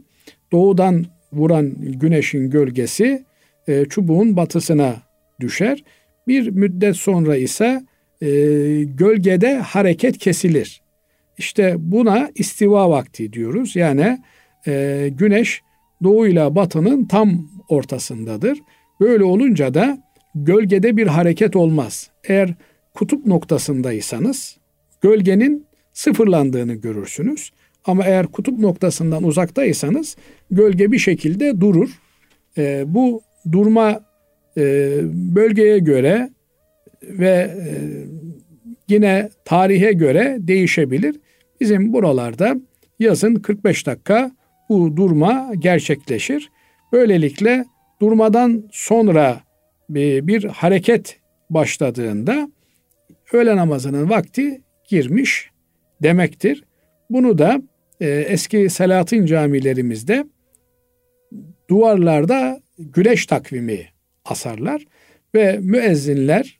doğudan 0.52 1.06
vuran 1.32 1.74
güneşin 1.78 2.50
gölgesi 2.50 3.24
e, 3.68 3.84
çubuğun 3.84 4.36
batısına 4.36 4.96
düşer. 5.40 5.84
Bir 6.28 6.48
müddet 6.50 6.96
sonra 6.96 7.36
ise 7.36 7.82
e, 8.22 8.28
gölgede 8.84 9.58
hareket 9.58 10.18
kesilir. 10.18 10.82
İşte 11.38 11.74
buna 11.78 12.30
istiva 12.34 12.90
vakti 12.90 13.32
diyoruz. 13.32 13.76
Yani 13.76 14.18
e, 14.66 15.08
güneş 15.12 15.62
doğuyla 16.02 16.54
batının 16.54 17.04
tam 17.04 17.50
ortasındadır. 17.68 18.58
Böyle 19.00 19.24
olunca 19.24 19.74
da 19.74 19.98
gölgede 20.34 20.96
bir 20.96 21.06
hareket 21.06 21.56
olmaz. 21.56 22.10
Eğer 22.24 22.54
kutup 22.94 23.26
noktasındaysanız 23.26 24.56
gölgenin 25.00 25.66
sıfırlandığını 25.92 26.74
görürsünüz. 26.74 27.50
Ama 27.84 28.04
eğer 28.04 28.26
kutup 28.26 28.58
noktasından 28.58 29.22
uzaktaysanız 29.22 30.16
gölge 30.50 30.92
bir 30.92 30.98
şekilde 30.98 31.60
durur. 31.60 31.90
E, 32.58 32.84
bu 32.86 33.22
durma 33.52 34.00
e, 34.56 34.62
bölgeye 35.12 35.78
göre 35.78 36.30
ve 37.02 37.28
e, 37.28 37.72
yine 38.88 39.30
tarihe 39.44 39.92
göre 39.92 40.36
değişebilir. 40.40 41.20
Bizim 41.60 41.92
buralarda 41.92 42.56
yazın 42.98 43.34
45 43.34 43.86
dakika 43.86 44.30
bu 44.68 44.96
durma 44.96 45.52
gerçekleşir. 45.58 46.50
Böylelikle 46.92 47.64
durmadan 48.00 48.68
sonra 48.72 49.40
bir, 49.90 50.26
bir 50.26 50.44
hareket 50.44 51.20
başladığında 51.50 52.48
öğle 53.32 53.56
namazının 53.56 54.10
vakti 54.10 54.60
girmiş 54.88 55.50
demektir. 56.02 56.64
Bunu 57.10 57.38
da 57.38 57.62
e, 58.00 58.08
eski 58.08 58.70
Selahattin 58.70 59.26
camilerimizde 59.26 60.24
duvarlarda 61.70 62.60
güneş 62.78 63.26
takvimi 63.26 63.86
asarlar 64.24 64.84
ve 65.34 65.58
müezzinler 65.62 66.58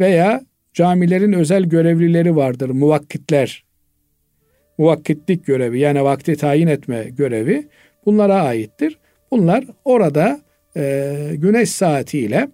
veya 0.00 0.40
camilerin 0.74 1.32
özel 1.32 1.64
görevlileri 1.64 2.36
vardır, 2.36 2.70
muvakkitler. 2.70 3.64
Muvakkitlik 4.78 5.46
görevi 5.46 5.80
yani 5.80 6.04
vakti 6.04 6.36
tayin 6.36 6.66
etme 6.66 7.04
görevi 7.10 7.68
bunlara 8.06 8.42
aittir. 8.42 8.98
Bunlar 9.30 9.64
orada 9.84 10.40
e, 10.76 11.14
güneş 11.34 11.70
saatiyle 11.70 12.48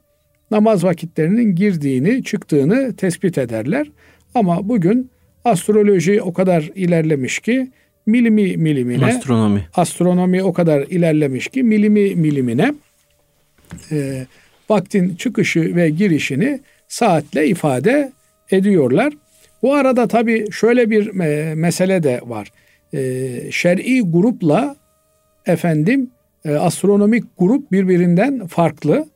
namaz 0.51 0.85
vakitlerinin 0.85 1.55
girdiğini, 1.55 2.25
çıktığını 2.25 2.97
tespit 2.97 3.39
ederler. 3.39 3.91
Ama 4.35 4.69
bugün 4.69 5.11
Astroloji 5.47 6.23
o 6.23 6.33
kadar 6.33 6.71
ilerlemiş 6.75 7.39
ki 7.39 7.71
milimi 8.07 8.57
milimine 8.57 9.07
astronomi 9.07 9.69
astronomi 9.75 10.43
o 10.43 10.53
kadar 10.53 10.83
ilerlemiş 10.83 11.49
ki 11.49 11.63
milimi 11.63 12.15
milimine 12.15 12.75
e, 13.93 14.27
vaktin 14.71 15.15
çıkışı 15.15 15.77
ve 15.77 15.91
girişini 15.91 16.61
saatle 16.89 17.49
ifade 17.49 18.13
ediyorlar. 18.51 19.13
Bu 19.63 19.75
arada 19.75 20.09
tabii 20.09 20.53
şöyle 20.53 20.91
bir 20.91 21.21
e, 21.21 21.55
mesele 21.55 22.03
de 22.03 22.21
var. 22.27 22.53
E, 22.95 23.31
şer'i 23.51 24.03
grupla 24.03 24.77
efendim 25.47 26.11
e, 26.45 26.55
astronomik 26.55 27.25
grup 27.39 27.73
birbirinden 27.73 28.47
farklı. 28.47 29.07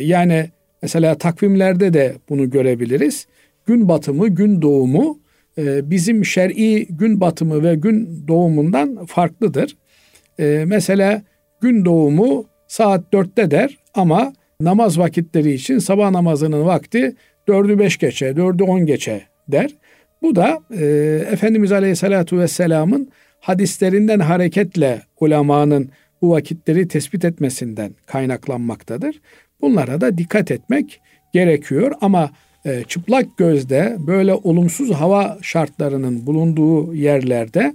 Yani 0.00 0.50
mesela 0.82 1.18
takvimlerde 1.18 1.92
de 1.92 2.14
bunu 2.28 2.50
görebiliriz. 2.50 3.26
Gün 3.66 3.88
batımı, 3.88 4.28
gün 4.28 4.62
doğumu 4.62 5.18
bizim 5.58 6.24
şer'i 6.24 6.86
gün 6.90 7.20
batımı 7.20 7.62
ve 7.62 7.74
gün 7.74 8.24
doğumundan 8.28 9.06
farklıdır. 9.06 9.76
Mesela 10.64 11.22
gün 11.60 11.84
doğumu 11.84 12.46
saat 12.68 13.12
dörtte 13.12 13.50
der 13.50 13.78
ama 13.94 14.32
namaz 14.60 14.98
vakitleri 14.98 15.52
için 15.52 15.78
sabah 15.78 16.10
namazının 16.10 16.64
vakti 16.64 17.16
dördü 17.48 17.78
beş 17.78 17.96
geçe, 17.96 18.36
dördü 18.36 18.62
on 18.62 18.86
geçe 18.86 19.22
der. 19.48 19.70
Bu 20.22 20.36
da 20.36 20.58
e, 20.70 20.84
Efendimiz 21.32 21.72
Aleyhisselatü 21.72 22.38
Vesselam'ın 22.38 23.08
hadislerinden 23.40 24.20
hareketle 24.20 25.02
ulemanın 25.20 25.90
bu 26.22 26.30
vakitleri 26.30 26.88
tespit 26.88 27.24
etmesinden 27.24 27.94
kaynaklanmaktadır. 28.06 29.20
Bunlara 29.60 30.00
da 30.00 30.18
dikkat 30.18 30.50
etmek 30.50 31.00
gerekiyor 31.32 31.92
ama 32.00 32.30
e, 32.64 32.82
çıplak 32.88 33.38
gözde 33.38 33.96
böyle 33.98 34.34
olumsuz 34.34 34.90
hava 34.90 35.38
şartlarının 35.42 36.26
bulunduğu 36.26 36.94
yerlerde 36.94 37.74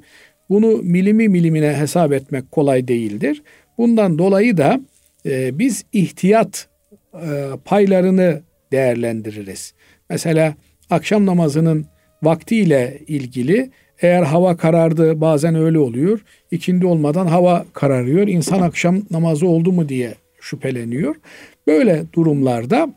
bunu 0.49 0.77
milimi 0.83 1.29
milimine 1.29 1.73
hesap 1.73 2.13
etmek 2.13 2.51
kolay 2.51 2.87
değildir. 2.87 3.43
Bundan 3.77 4.17
dolayı 4.17 4.57
da 4.57 4.79
e, 5.25 5.59
biz 5.59 5.85
ihtiyat 5.93 6.72
e, 7.13 7.49
paylarını 7.65 8.41
değerlendiririz. 8.71 9.73
Mesela 10.09 10.53
akşam 10.89 11.25
namazının 11.25 11.85
vaktiyle 12.23 12.99
ilgili 13.07 13.71
eğer 14.01 14.23
hava 14.23 14.57
karardı 14.57 15.21
bazen 15.21 15.55
öyle 15.55 15.79
oluyor. 15.79 16.19
İkindi 16.51 16.85
olmadan 16.85 17.27
hava 17.27 17.65
kararıyor. 17.73 18.27
İnsan 18.27 18.61
akşam 18.61 19.01
namazı 19.11 19.47
oldu 19.47 19.71
mu 19.71 19.89
diye 19.89 20.13
şüpheleniyor. 20.41 21.15
Böyle 21.67 22.03
durumlarda 22.13 22.89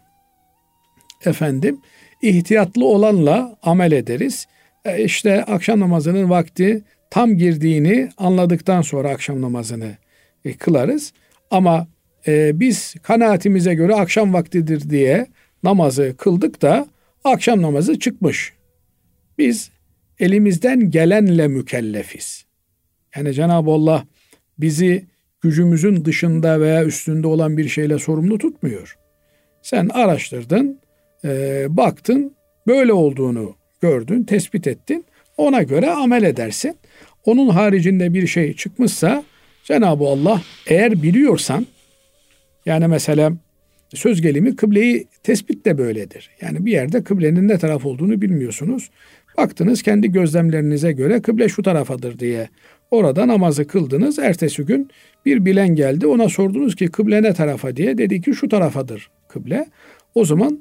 efendim 1.24 1.81
ihtiyatlı 2.22 2.85
olanla 2.85 3.59
amel 3.62 3.92
ederiz. 3.92 4.46
E 4.85 5.05
işte 5.05 5.44
akşam 5.44 5.81
namazının 5.81 6.31
vakti 6.31 6.83
tam 7.11 7.37
girdiğini 7.37 8.09
anladıktan 8.16 8.83
sonra 8.83 9.11
akşam 9.11 9.42
namazını 9.42 9.96
e, 10.44 10.52
kılarız. 10.57 11.12
Ama 11.50 11.87
e, 12.27 12.61
biz 12.61 12.95
kanaatimize 13.03 13.75
göre 13.75 13.95
akşam 13.95 14.35
vaktidir 14.35 14.91
diye 14.91 15.27
namazı 15.62 16.15
kıldık 16.19 16.62
da 16.62 16.87
akşam 17.25 17.62
namazı 17.62 17.99
çıkmış. 17.99 18.53
Biz 19.39 19.71
elimizden 20.19 20.91
gelenle 20.91 21.49
mükellefiz. 21.49 22.45
Yani 23.17 23.35
Cenab-ı 23.35 23.71
Allah 23.71 24.05
bizi 24.59 25.05
gücümüzün 25.41 26.05
dışında 26.05 26.61
veya 26.61 26.85
üstünde 26.85 27.27
olan 27.27 27.57
bir 27.57 27.69
şeyle 27.69 27.99
sorumlu 27.99 28.39
tutmuyor. 28.39 28.99
Sen 29.62 29.89
araştırdın, 29.89 30.81
e, 31.25 31.67
baktın, 31.69 32.35
böyle 32.67 32.93
olduğunu 32.93 33.55
gördün, 33.81 34.25
tespit 34.25 34.67
ettin. 34.67 35.05
Ona 35.37 35.62
göre 35.62 35.91
amel 35.91 36.23
edersin. 36.23 36.77
Onun 37.25 37.49
haricinde 37.49 38.15
bir 38.15 38.27
şey 38.27 38.55
çıkmışsa 38.55 39.25
Cenab-ı 39.65 40.05
Allah 40.05 40.43
eğer 40.67 41.03
biliyorsan 41.03 41.67
yani 42.66 42.87
mesela 42.87 43.33
söz 43.94 44.22
gelimi 44.22 44.57
kıbleyi 44.57 45.09
tespit 45.22 45.64
de 45.66 45.79
böyledir. 45.79 46.31
Yani 46.40 46.66
bir 46.66 46.72
yerde 46.72 47.05
kıblenin 47.05 47.48
ne 47.48 47.59
taraf 47.59 47.87
olduğunu 47.87 48.22
bilmiyorsunuz. 48.22 48.90
Baktınız 49.37 49.83
kendi 49.83 50.12
gözlemlerinize 50.12 50.92
göre 50.92 51.22
kıble 51.22 51.48
şu 51.48 51.62
tarafadır 51.62 52.18
diye. 52.18 52.48
Orada 52.90 53.29
namazı 53.29 53.66
kıldınız. 53.66 54.18
Ertesi 54.18 54.62
gün 54.62 54.90
bir 55.26 55.44
bilen 55.44 55.74
geldi. 55.74 56.07
Ona 56.07 56.29
sordunuz 56.29 56.76
ki 56.76 56.87
kıble 56.87 57.22
ne 57.22 57.35
tarafa 57.35 57.76
diye. 57.76 57.98
Dedi 57.98 58.20
ki 58.20 58.35
şu 58.35 58.48
tarafadır 58.48 59.11
kıble. 59.29 59.66
O 60.14 60.24
zaman 60.24 60.61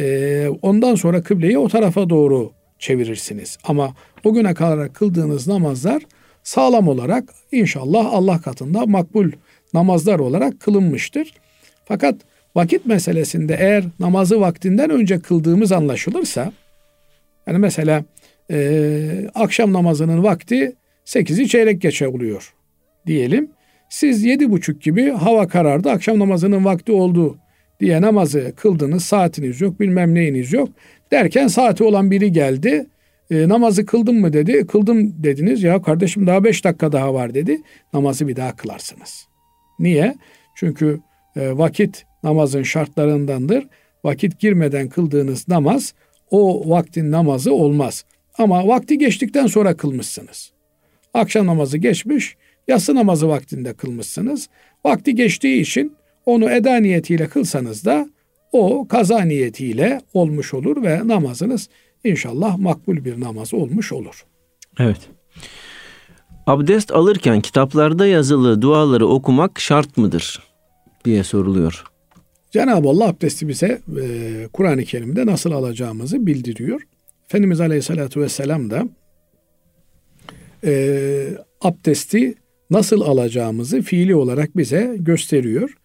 e, 0.00 0.46
ondan 0.62 0.94
sonra 0.94 1.22
kıbleyi 1.22 1.58
o 1.58 1.68
tarafa 1.68 2.10
doğru 2.10 2.52
çevirirsiniz. 2.78 3.58
Ama 3.64 3.94
o 4.24 4.34
güne 4.34 4.54
kadar 4.54 4.92
kıldığınız 4.92 5.48
namazlar 5.48 6.02
sağlam 6.42 6.88
olarak 6.88 7.24
inşallah 7.52 8.06
Allah 8.12 8.40
katında 8.40 8.86
makbul 8.86 9.30
namazlar 9.74 10.18
olarak 10.18 10.60
kılınmıştır. 10.60 11.34
Fakat 11.84 12.14
vakit 12.54 12.86
meselesinde 12.86 13.56
eğer 13.60 13.84
namazı 14.00 14.40
vaktinden 14.40 14.90
önce 14.90 15.18
kıldığımız 15.18 15.72
anlaşılırsa 15.72 16.52
yani 17.46 17.58
mesela 17.58 18.04
e, 18.50 19.30
akşam 19.34 19.72
namazının 19.72 20.22
vakti 20.22 20.72
8'i 21.06 21.48
çeyrek 21.48 21.80
geçe 21.80 22.08
oluyor 22.08 22.54
diyelim. 23.06 23.50
Siz 23.88 24.24
yedi 24.24 24.50
buçuk 24.50 24.82
gibi 24.82 25.10
hava 25.10 25.48
karardı 25.48 25.90
akşam 25.90 26.18
namazının 26.18 26.64
vakti 26.64 26.92
oldu 26.92 27.38
diye 27.80 28.00
namazı 28.02 28.52
kıldınız 28.56 29.04
saatiniz 29.04 29.60
yok 29.60 29.80
bilmem 29.80 30.14
neyiniz 30.14 30.52
yok 30.52 30.68
derken 31.10 31.46
saati 31.46 31.84
olan 31.84 32.10
biri 32.10 32.32
geldi 32.32 32.86
e, 33.30 33.48
namazı 33.48 33.86
kıldın 33.86 34.14
mı 34.14 34.32
dedi 34.32 34.66
kıldım 34.66 35.22
dediniz 35.22 35.62
ya 35.62 35.82
kardeşim 35.82 36.26
daha 36.26 36.44
beş 36.44 36.64
dakika 36.64 36.92
daha 36.92 37.14
var 37.14 37.34
dedi 37.34 37.62
namazı 37.92 38.28
bir 38.28 38.36
daha 38.36 38.56
kılarsınız. 38.56 39.31
Niye? 39.82 40.14
Çünkü 40.54 41.00
e, 41.36 41.58
vakit 41.58 42.04
namazın 42.22 42.62
şartlarındandır. 42.62 43.66
Vakit 44.04 44.38
girmeden 44.38 44.88
kıldığınız 44.88 45.48
namaz 45.48 45.94
o 46.30 46.70
vaktin 46.70 47.10
namazı 47.10 47.54
olmaz. 47.54 48.04
Ama 48.38 48.68
vakti 48.68 48.98
geçtikten 48.98 49.46
sonra 49.46 49.76
kılmışsınız. 49.76 50.52
Akşam 51.14 51.46
namazı 51.46 51.78
geçmiş, 51.78 52.36
yatsı 52.68 52.94
namazı 52.94 53.28
vaktinde 53.28 53.72
kılmışsınız. 53.72 54.48
Vakti 54.84 55.14
geçtiği 55.14 55.60
için 55.60 55.96
onu 56.26 56.50
eda 56.50 56.76
niyetiyle 56.76 57.26
kılsanız 57.26 57.84
da 57.84 58.08
o 58.52 58.88
kaza 58.88 59.20
niyetiyle 59.20 60.00
olmuş 60.14 60.54
olur 60.54 60.82
ve 60.82 61.08
namazınız 61.08 61.68
inşallah 62.04 62.58
makbul 62.58 63.04
bir 63.04 63.20
namaz 63.20 63.54
olmuş 63.54 63.92
olur. 63.92 64.24
Evet. 64.78 65.00
Abdest 66.46 66.92
alırken 66.92 67.40
kitaplarda 67.40 68.06
yazılı 68.06 68.62
duaları 68.62 69.06
okumak 69.06 69.60
şart 69.60 69.96
mıdır 69.96 70.42
diye 71.04 71.24
soruluyor. 71.24 71.84
Cenab-ı 72.50 72.88
Allah 72.88 73.08
abdesti 73.08 73.48
bize 73.48 73.80
e, 74.02 74.48
Kur'an-ı 74.52 74.84
Kerim'de 74.84 75.26
nasıl 75.26 75.52
alacağımızı 75.52 76.26
bildiriyor. 76.26 76.82
Efendimiz 77.24 77.60
Aleyhisselatü 77.60 78.20
Vesselam 78.20 78.70
da 78.70 78.88
e, 80.64 81.28
abdesti 81.60 82.34
nasıl 82.70 83.00
alacağımızı 83.00 83.82
fiili 83.82 84.14
olarak 84.14 84.56
bize 84.56 84.96
gösteriyor. 84.98 85.76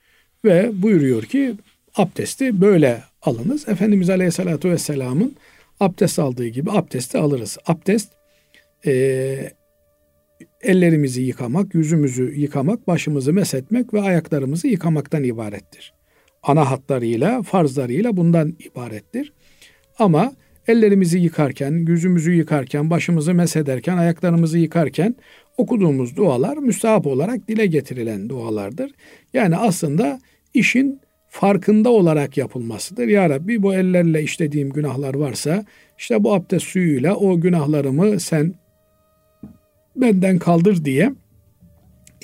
Ve 0.46 0.82
buyuruyor 0.82 1.24
ki 1.24 1.56
abdesti 1.96 2.62
böyle 2.62 3.04
alınız. 3.22 3.67
Efendimiz 3.67 4.10
Aleyhisselatü 4.10 4.70
Vesselam'ın 4.70 5.36
abdest 5.80 6.20
aldığı 6.20 6.48
gibi 6.48 6.72
abdesti 6.72 7.17
alırız. 7.17 7.58
Abdest 7.67 8.10
e, 8.86 9.52
ellerimizi 10.62 11.22
yıkamak, 11.22 11.76
yüzümüzü 11.76 12.34
yıkamak, 12.36 12.88
başımızı 12.88 13.34
mesetmek 13.34 13.93
ve 13.93 14.02
ayaklarımızı 14.02 14.67
yıkamaktan 14.67 15.24
ibarettir 15.24 15.98
ana 16.48 16.72
hatlarıyla, 16.72 17.43
farzlarıyla 17.43 18.17
bundan 18.17 18.54
ibarettir. 18.60 19.34
Ama 20.00 20.34
ellerimizi 20.67 21.19
yıkarken, 21.19 21.71
yüzümüzü 21.88 22.34
yıkarken, 22.34 22.90
başımızı 22.90 23.34
mesederken, 23.34 23.98
ayaklarımızı 23.98 24.58
yıkarken 24.58 25.15
okuduğumuz 25.58 26.15
dualar 26.15 26.58
müstahap 26.58 27.08
olarak 27.08 27.48
dile 27.48 27.65
getirilen 27.65 28.29
dualardır. 28.29 28.92
Yani 29.34 29.56
aslında 29.58 30.19
işin 30.54 31.02
farkında 31.29 31.90
olarak 31.90 32.38
yapılmasıdır. 32.38 33.08
Ya 33.08 33.29
Rabbi 33.29 33.63
bu 33.63 33.73
ellerle 33.73 34.23
işlediğim 34.23 34.69
günahlar 34.69 35.15
varsa 35.15 35.65
işte 35.98 36.23
bu 36.23 36.34
abdest 36.34 36.65
suyuyla 36.65 37.15
o 37.15 37.42
günahlarımı 37.42 38.19
sen 38.19 38.54
benden 40.02 40.39
kaldır 40.39 40.85
diye 40.85 41.13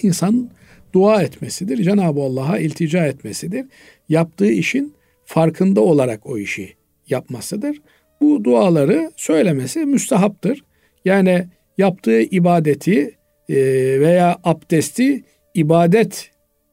insan 0.01 0.49
dua 0.93 1.21
etmesidir. 1.21 1.84
Cenab-ı 1.84 2.21
Allah'a 2.21 2.59
iltica 2.59 3.05
etmesidir. 3.05 3.65
Yaptığı 4.09 4.51
işin 4.51 4.93
farkında 5.26 5.82
olarak 5.82 6.26
o 6.26 6.38
işi 6.38 6.74
yapmasıdır. 7.09 7.82
Bu 8.21 8.43
duaları 8.43 9.11
söylemesi 9.15 9.80
müstahaptır. 9.80 10.63
Yani 11.05 11.47
yaptığı 11.78 12.21
ibadeti 12.21 13.17
e, 13.49 13.55
veya 13.99 14.39
abdesti 14.43 15.24
ibadet 15.53 16.32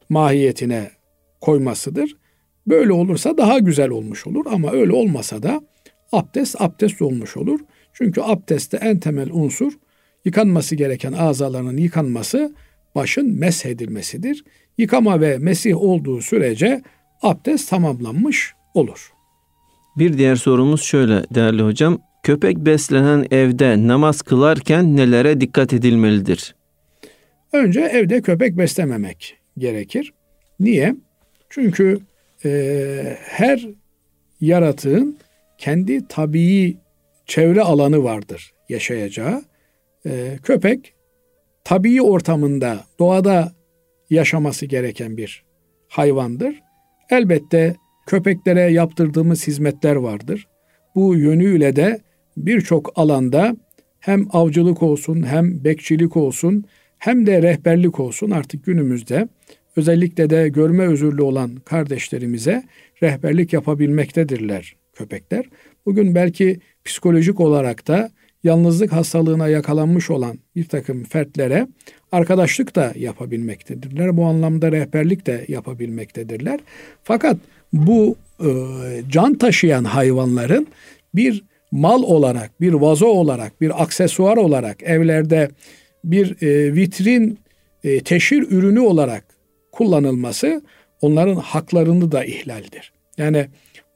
mahiyetine 0.08 0.90
koymasıdır. 1.40 2.16
Böyle 2.66 2.92
olursa 2.92 3.36
daha 3.38 3.58
güzel 3.58 3.90
olmuş 3.90 4.26
olur 4.26 4.44
ama 4.50 4.72
öyle 4.72 4.92
olmasa 4.92 5.42
da 5.42 5.60
abdest 6.12 6.56
abdest 6.60 7.02
olmuş 7.02 7.36
olur. 7.36 7.60
Çünkü 7.92 8.20
abdestte 8.20 8.76
en 8.76 9.00
temel 9.00 9.30
unsur 9.32 9.72
yıkanması 10.24 10.74
gereken 10.76 11.12
azaların 11.12 11.76
yıkanması, 11.76 12.54
başın 12.94 13.38
meshedilmesidir. 13.38 14.44
Yıkama 14.78 15.20
ve 15.20 15.38
mesih 15.38 15.76
olduğu 15.82 16.20
sürece 16.20 16.82
abdest 17.22 17.70
tamamlanmış 17.70 18.54
olur. 18.74 19.12
Bir 19.96 20.18
diğer 20.18 20.36
sorumuz 20.36 20.82
şöyle 20.82 21.24
değerli 21.34 21.62
hocam. 21.62 21.98
Köpek 22.22 22.56
beslenen 22.56 23.26
evde 23.30 23.88
namaz 23.88 24.22
kılarken 24.22 24.96
nelere 24.96 25.40
dikkat 25.40 25.72
edilmelidir? 25.72 26.54
Önce 27.52 27.80
evde 27.80 28.22
köpek 28.22 28.58
beslememek 28.58 29.36
gerekir. 29.58 30.12
Niye? 30.60 30.94
Çünkü 31.50 32.00
e, 32.44 33.16
her 33.22 33.68
yaratığın 34.40 35.18
kendi 35.58 36.08
tabii 36.08 36.76
çevre 37.26 37.62
alanı 37.62 38.04
vardır 38.04 38.52
yaşayacağı. 38.68 39.42
E, 40.06 40.38
köpek 40.42 40.94
tabii 41.64 42.02
ortamında, 42.02 42.84
doğada 42.98 43.52
yaşaması 44.10 44.66
gereken 44.66 45.16
bir 45.16 45.44
hayvandır. 45.88 46.60
Elbette 47.10 47.76
köpeklere 48.06 48.60
yaptırdığımız 48.60 49.46
hizmetler 49.46 49.96
vardır. 49.96 50.48
Bu 50.94 51.16
yönüyle 51.16 51.76
de 51.76 52.00
birçok 52.36 52.92
alanda 52.98 53.56
hem 54.00 54.26
avcılık 54.32 54.82
olsun 54.82 55.22
hem 55.22 55.64
bekçilik 55.64 56.16
olsun 56.16 56.64
hem 56.98 57.26
de 57.26 57.42
rehberlik 57.42 58.00
olsun 58.00 58.30
artık 58.30 58.64
günümüzde 58.64 59.28
özellikle 59.76 60.30
de 60.30 60.48
görme 60.48 60.86
özürlü 60.86 61.22
olan 61.22 61.56
kardeşlerimize 61.56 62.62
rehberlik 63.02 63.52
yapabilmektedirler 63.52 64.76
köpekler. 64.92 65.44
Bugün 65.86 66.14
belki 66.14 66.60
psikolojik 66.84 67.40
olarak 67.40 67.88
da 67.88 68.10
yalnızlık 68.44 68.92
hastalığına 68.92 69.48
yakalanmış 69.48 70.10
olan 70.10 70.38
bir 70.56 70.64
takım 70.64 71.04
fertlere 71.04 71.66
arkadaşlık 72.12 72.76
da 72.76 72.92
yapabilmektedirler. 72.96 74.16
Bu 74.16 74.24
anlamda 74.24 74.72
rehberlik 74.72 75.26
de 75.26 75.44
yapabilmektedirler. 75.48 76.60
Fakat 77.02 77.36
bu 77.72 78.16
e, 78.40 78.48
can 79.08 79.34
taşıyan 79.34 79.84
hayvanların 79.84 80.66
bir 81.14 81.44
mal 81.72 82.02
olarak, 82.02 82.60
bir 82.60 82.72
vazo 82.72 83.06
olarak, 83.06 83.60
bir 83.60 83.82
aksesuar 83.82 84.36
olarak 84.36 84.82
evlerde 84.82 85.50
bir 86.04 86.42
e, 86.42 86.74
vitrin 86.74 87.38
e, 87.84 88.00
teşhir 88.00 88.42
ürünü 88.50 88.80
olarak 88.80 89.24
kullanılması 89.72 90.62
onların 91.00 91.36
haklarını 91.36 92.12
da 92.12 92.24
ihlaldir. 92.24 92.92
Yani 93.18 93.46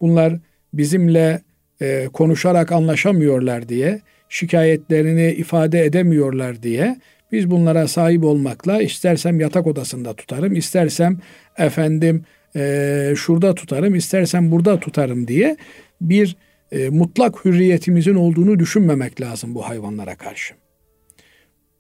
bunlar 0.01 0.35
bizimle 0.73 1.43
e, 1.81 2.09
konuşarak 2.13 2.73
anlaşamıyorlar 2.73 3.69
diye, 3.69 4.01
şikayetlerini 4.35 5.33
ifade 5.33 5.85
edemiyorlar 5.85 6.63
diye 6.63 6.97
biz 7.33 7.51
bunlara 7.51 7.89
sahip 7.89 8.25
olmakla 8.25 8.83
istersem 8.83 9.41
yatak 9.41 9.67
odasında 9.67 10.15
tutarım, 10.15 10.57
istersem 10.57 11.19
efendim 11.59 12.25
e, 12.57 13.15
şurada 13.17 13.55
tutarım, 13.55 13.95
istersem 13.95 14.51
burada 14.51 14.81
tutarım 14.81 15.29
diye 15.29 15.57
bir 16.01 16.37
e, 16.73 16.89
mutlak 16.89 17.45
hürriyetimizin 17.45 18.15
olduğunu 18.15 18.59
düşünmemek 18.59 19.21
lazım 19.21 19.55
bu 19.55 19.69
hayvanlara 19.69 20.17
karşı. 20.17 20.55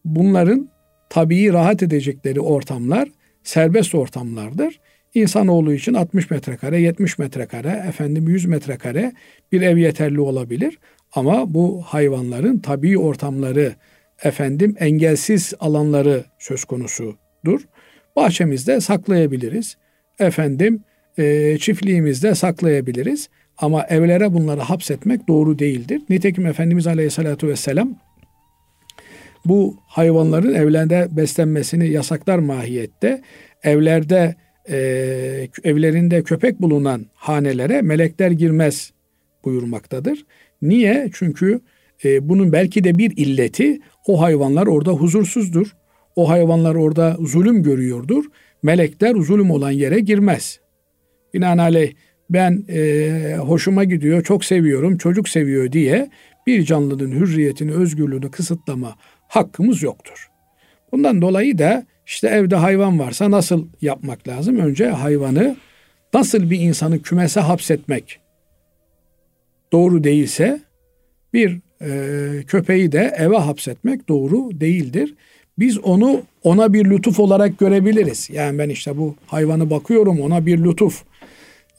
Bunların 0.05 0.69
tabii 1.11 1.53
rahat 1.53 1.83
edecekleri 1.83 2.41
ortamlar 2.41 3.09
serbest 3.43 3.95
ortamlardır. 3.95 4.81
İnsanoğlu 5.15 5.75
için 5.75 5.95
60 5.95 6.31
metrekare, 6.31 6.81
70 6.81 7.19
metrekare, 7.19 7.85
efendim 7.89 8.29
100 8.29 8.47
metrekare 8.47 9.13
bir 9.53 9.63
ev 9.63 9.77
yeterli 9.77 10.21
olabilir. 10.21 10.79
Ama 11.15 11.55
bu 11.55 11.83
hayvanların 11.87 12.59
tabii 12.59 12.99
ortamları, 12.99 13.75
efendim 14.23 14.77
engelsiz 14.79 15.55
alanları 15.61 16.25
söz 16.39 16.65
konusudur. 16.65 17.61
Bahçemizde 18.17 18.81
saklayabiliriz. 18.81 19.77
Efendim 20.19 20.85
e, 21.19 21.59
çiftliğimizde 21.59 22.35
saklayabiliriz. 22.35 23.29
Ama 23.59 23.87
evlere 23.87 24.35
bunları 24.35 24.61
hapsetmek 24.61 25.29
doğru 25.29 25.59
değildir. 25.59 26.03
Nitekim 26.11 26.47
Efendimiz 26.47 26.87
Aleyhisselatü 26.87 27.49
Vesselam 27.49 27.99
bu 29.45 29.77
hayvanların 29.87 30.55
evlerde 30.55 31.09
beslenmesini 31.11 31.89
yasaklar 31.89 32.39
mahiyette. 32.39 33.23
Evlerde 33.63 34.35
e, 34.71 34.77
evlerinde 35.65 36.23
köpek 36.23 36.61
bulunan 36.61 37.07
hanelere 37.15 37.83
melekler 37.83 38.31
girmez 38.31 38.93
buyurmaktadır. 39.45 40.27
Niye? 40.65 41.11
Çünkü 41.13 41.61
e, 42.05 42.29
bunun 42.29 42.53
belki 42.53 42.85
de 42.85 42.95
bir 42.99 43.17
illeti 43.17 43.81
o 44.07 44.21
hayvanlar 44.21 44.67
orada 44.67 44.93
huzursuzdur. 44.93 45.77
O 46.17 46.29
hayvanlar 46.29 46.75
orada 46.75 47.17
zulüm 47.21 47.63
görüyordur. 47.63 48.25
Melekler 48.63 49.15
zulüm 49.15 49.51
olan 49.51 49.71
yere 49.71 50.01
girmez. 50.01 50.61
Binaenaleyh 51.35 51.93
ben 52.31 52.65
e, 52.69 53.37
hoşuma 53.41 53.85
gidiyor, 53.85 54.23
çok 54.23 54.45
seviyorum, 54.45 54.99
çocuk 54.99 55.29
seviyor 55.29 55.73
diye 55.73 56.11
bir 56.47 56.65
canlının 56.65 57.13
hürriyetini, 57.13 57.73
özgürlüğünü 57.73 58.31
kısıtlama 58.31 58.97
hakkımız 59.29 59.83
yoktur. 59.83 60.29
Bundan 60.93 61.23
dolayı 61.23 61.59
da 61.59 61.87
işte 62.07 62.29
evde 62.29 62.57
hayvan 62.57 62.99
varsa 62.99 63.31
nasıl 63.31 63.69
yapmak 63.81 64.29
lazım? 64.29 64.59
Önce 64.59 64.87
hayvanı 64.87 65.57
nasıl 66.15 66.51
bir 66.51 66.61
insanı 66.61 67.03
kümese 67.03 67.41
hapsetmek 67.41 68.21
doğru 69.75 70.05
değilse 70.05 70.61
bir 71.33 71.59
e, 71.83 71.91
köpeği 72.47 72.93
de 72.93 73.15
eve 73.19 73.37
hapsetmek 73.37 74.09
doğru 74.09 74.61
değildir. 74.61 75.15
Biz 75.59 75.79
onu 75.79 76.23
ona 76.43 76.73
bir 76.73 76.85
lütuf 76.91 77.21
olarak 77.21 77.59
görebiliriz. 77.59 78.29
Yani 78.33 78.59
ben 78.59 78.69
işte 78.69 78.97
bu 78.97 79.15
hayvanı 79.27 79.71
bakıyorum 79.71 80.21
ona 80.21 80.47
bir 80.47 80.65
lütuf. 80.65 81.03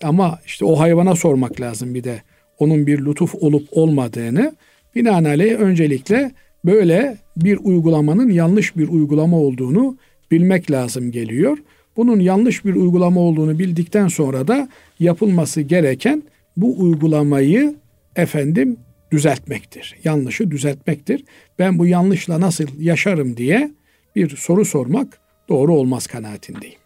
Ama 0.04 0.40
işte 0.46 0.66
o 0.66 0.80
hayvana 0.80 1.16
sormak 1.16 1.62
lazım 1.62 1.94
bir 1.94 2.04
de 2.04 2.22
onun 2.60 2.88
bir 2.88 3.06
lütuf 3.06 3.36
olup 3.36 3.68
olmadığını. 3.72 4.56
Binaenaleyh 4.96 5.60
öncelikle 5.60 6.32
böyle 6.66 7.18
bir 7.38 7.60
uygulamanın 7.64 8.30
yanlış 8.30 8.78
bir 8.78 8.88
uygulama 8.88 9.38
olduğunu 9.38 9.98
bilmek 10.32 10.72
lazım 10.72 11.12
geliyor. 11.12 11.58
Bunun 11.98 12.20
yanlış 12.20 12.66
bir 12.66 12.76
uygulama 12.76 13.22
olduğunu 13.22 13.60
bildikten 13.60 14.08
sonra 14.08 14.48
da 14.48 14.70
yapılması 15.00 15.62
gereken 15.62 16.24
bu 16.58 16.80
uygulamayı 16.80 17.76
efendim 18.16 18.78
düzeltmektir. 19.12 19.96
Yanlışı 20.04 20.52
düzeltmektir. 20.52 21.24
Ben 21.60 21.80
bu 21.80 21.86
yanlışla 21.86 22.42
nasıl 22.42 22.68
yaşarım 22.80 23.38
diye 23.38 23.72
bir 24.16 24.36
soru 24.36 24.66
sormak 24.66 25.20
doğru 25.50 25.74
olmaz 25.74 26.08
kanaatindeyim. 26.08 26.80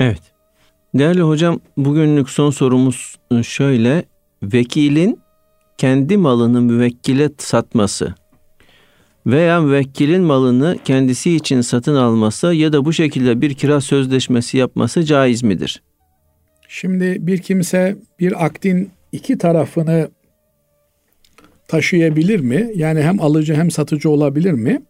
Evet. 0.00 0.22
Değerli 0.94 1.22
hocam 1.22 1.60
bugünlük 1.76 2.30
son 2.30 2.50
sorumuz 2.50 3.16
şöyle. 3.42 4.04
Vekilin 4.42 5.20
kendi 5.78 6.16
malını 6.16 6.60
müvekkile 6.60 7.30
satması 7.38 8.14
veya 9.26 9.60
müvekkilin 9.60 10.22
malını 10.22 10.78
kendisi 10.84 11.36
için 11.36 11.60
satın 11.60 11.94
alması 11.94 12.46
ya 12.46 12.72
da 12.72 12.84
bu 12.84 12.92
şekilde 12.92 13.40
bir 13.40 13.54
kira 13.54 13.80
sözleşmesi 13.80 14.58
yapması 14.58 15.04
caiz 15.04 15.42
midir? 15.42 15.82
Şimdi 16.68 17.16
bir 17.20 17.38
kimse 17.38 17.96
bir 18.20 18.44
akdin 18.44 18.90
iki 19.12 19.38
tarafını 19.38 20.08
taşıyabilir 21.68 22.40
mi? 22.40 22.70
Yani 22.74 23.02
hem 23.02 23.20
alıcı 23.20 23.54
hem 23.54 23.70
satıcı 23.70 24.10
olabilir 24.10 24.52
mi? 24.52 24.82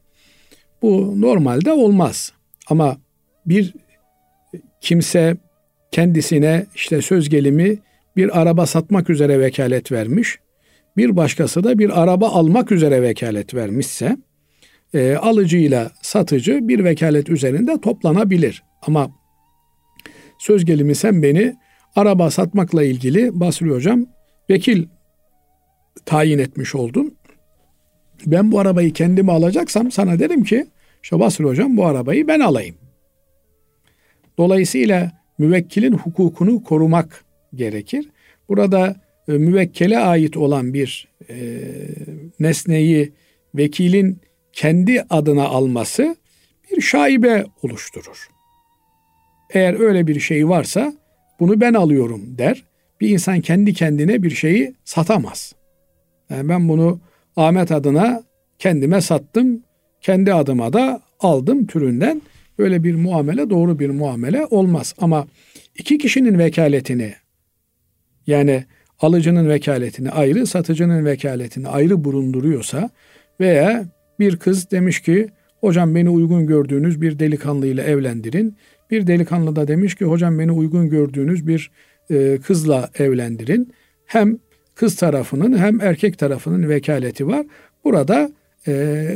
Bu 0.82 1.20
normalde 1.20 1.72
olmaz. 1.72 2.32
Ama 2.68 2.96
bir 3.46 3.74
kimse 4.80 5.36
kendisine 5.90 6.66
işte 6.74 7.02
söz 7.02 7.28
gelimi 7.28 7.78
bir 8.16 8.40
araba 8.40 8.66
satmak 8.66 9.10
üzere 9.10 9.40
vekalet 9.40 9.92
vermiş. 9.92 10.38
Bir 10.96 11.16
başkası 11.16 11.64
da 11.64 11.78
bir 11.78 12.02
araba 12.02 12.28
almak 12.28 12.72
üzere 12.72 13.02
vekalet 13.02 13.54
vermişse 13.54 14.16
e, 14.94 15.14
alıcıyla 15.14 15.90
satıcı 16.02 16.68
bir 16.68 16.84
vekalet 16.84 17.30
üzerinde 17.30 17.80
toplanabilir. 17.80 18.62
Ama 18.82 19.10
söz 20.38 20.64
gelimi 20.64 20.94
sen 20.94 21.22
beni 21.22 21.56
araba 21.96 22.30
satmakla 22.30 22.84
ilgili 22.84 23.40
Basri 23.40 23.70
Hocam 23.70 24.06
vekil 24.50 24.86
tayin 26.04 26.38
etmiş 26.38 26.74
oldun. 26.74 27.14
Ben 28.26 28.52
bu 28.52 28.60
arabayı 28.60 28.92
kendime 28.92 29.32
alacaksam 29.32 29.90
sana 29.90 30.18
derim 30.18 30.44
ki 30.44 30.66
işte 31.02 31.20
Basri 31.20 31.44
Hocam 31.44 31.76
bu 31.76 31.86
arabayı 31.86 32.28
ben 32.28 32.40
alayım. 32.40 32.74
Dolayısıyla 34.38 35.12
müvekkilin 35.38 35.92
hukukunu 35.92 36.62
korumak 36.62 37.24
gerekir. 37.54 38.08
Burada 38.48 38.96
e, 39.28 39.32
müvekkele 39.32 39.98
ait 39.98 40.36
olan 40.36 40.74
bir 40.74 41.08
e, 41.30 41.60
nesneyi 42.40 43.12
vekilin 43.54 44.18
kendi 44.52 45.02
adına 45.10 45.44
alması 45.44 46.16
bir 46.70 46.80
şaibe 46.80 47.44
oluşturur. 47.62 48.28
Eğer 49.50 49.80
öyle 49.80 50.06
bir 50.06 50.20
şey 50.20 50.48
varsa 50.48 50.92
bunu 51.40 51.60
ben 51.60 51.74
alıyorum 51.74 52.38
der. 52.38 52.64
Bir 53.00 53.08
insan 53.08 53.40
kendi 53.40 53.74
kendine 53.74 54.22
bir 54.22 54.30
şeyi 54.30 54.74
satamaz. 54.84 55.54
Yani 56.30 56.48
ben 56.48 56.68
bunu 56.68 57.00
Ahmet 57.36 57.72
adına 57.72 58.22
kendime 58.58 59.00
sattım, 59.00 59.62
kendi 60.00 60.34
adıma 60.34 60.72
da 60.72 61.02
aldım 61.20 61.66
türünden 61.66 62.22
böyle 62.58 62.84
bir 62.84 62.94
muamele 62.94 63.50
doğru 63.50 63.78
bir 63.78 63.90
muamele 63.90 64.46
olmaz. 64.50 64.94
Ama 64.98 65.26
iki 65.78 65.98
kişinin 65.98 66.38
vekaletini 66.38 67.14
yani 68.26 68.64
alıcının 69.00 69.48
vekaletini 69.48 70.10
ayrı, 70.10 70.46
satıcının 70.46 71.04
vekaletini 71.04 71.68
ayrı 71.68 72.04
bulunduruyorsa 72.04 72.90
veya 73.40 73.84
bir 74.18 74.36
kız 74.36 74.70
demiş 74.70 75.00
ki 75.00 75.28
hocam 75.60 75.94
beni 75.94 76.10
uygun 76.10 76.46
gördüğünüz 76.46 77.00
bir 77.00 77.18
delikanlıyla 77.18 77.84
evlendirin. 77.84 78.56
Bir 78.90 79.06
delikanlı 79.06 79.56
da 79.56 79.68
demiş 79.68 79.94
ki 79.94 80.04
hocam 80.04 80.38
beni 80.38 80.52
uygun 80.52 80.90
gördüğünüz 80.90 81.46
bir 81.46 81.70
e, 82.10 82.38
kızla 82.38 82.90
evlendirin. 82.98 83.72
Hem 84.06 84.38
kız 84.76 84.96
tarafının 84.96 85.58
hem 85.58 85.80
erkek 85.80 86.18
tarafının 86.18 86.68
vekaleti 86.68 87.26
var. 87.26 87.46
Burada 87.84 88.30
e, 88.66 89.06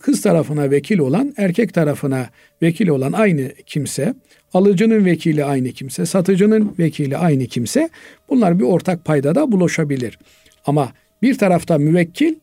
kız 0.00 0.22
tarafına 0.22 0.70
vekil 0.70 0.98
olan, 0.98 1.34
erkek 1.36 1.74
tarafına 1.74 2.26
vekil 2.62 2.88
olan 2.88 3.12
aynı 3.12 3.52
kimse, 3.66 4.14
alıcının 4.54 5.04
vekili 5.04 5.44
aynı 5.44 5.68
kimse, 5.68 6.06
satıcının 6.06 6.74
vekili 6.78 7.16
aynı 7.16 7.46
kimse 7.46 7.88
bunlar 8.28 8.58
bir 8.58 8.64
ortak 8.64 9.04
paydada 9.04 9.52
buluşabilir. 9.52 10.18
Ama 10.66 10.92
bir 11.22 11.38
tarafta 11.38 11.78
müvekkil, 11.78 12.34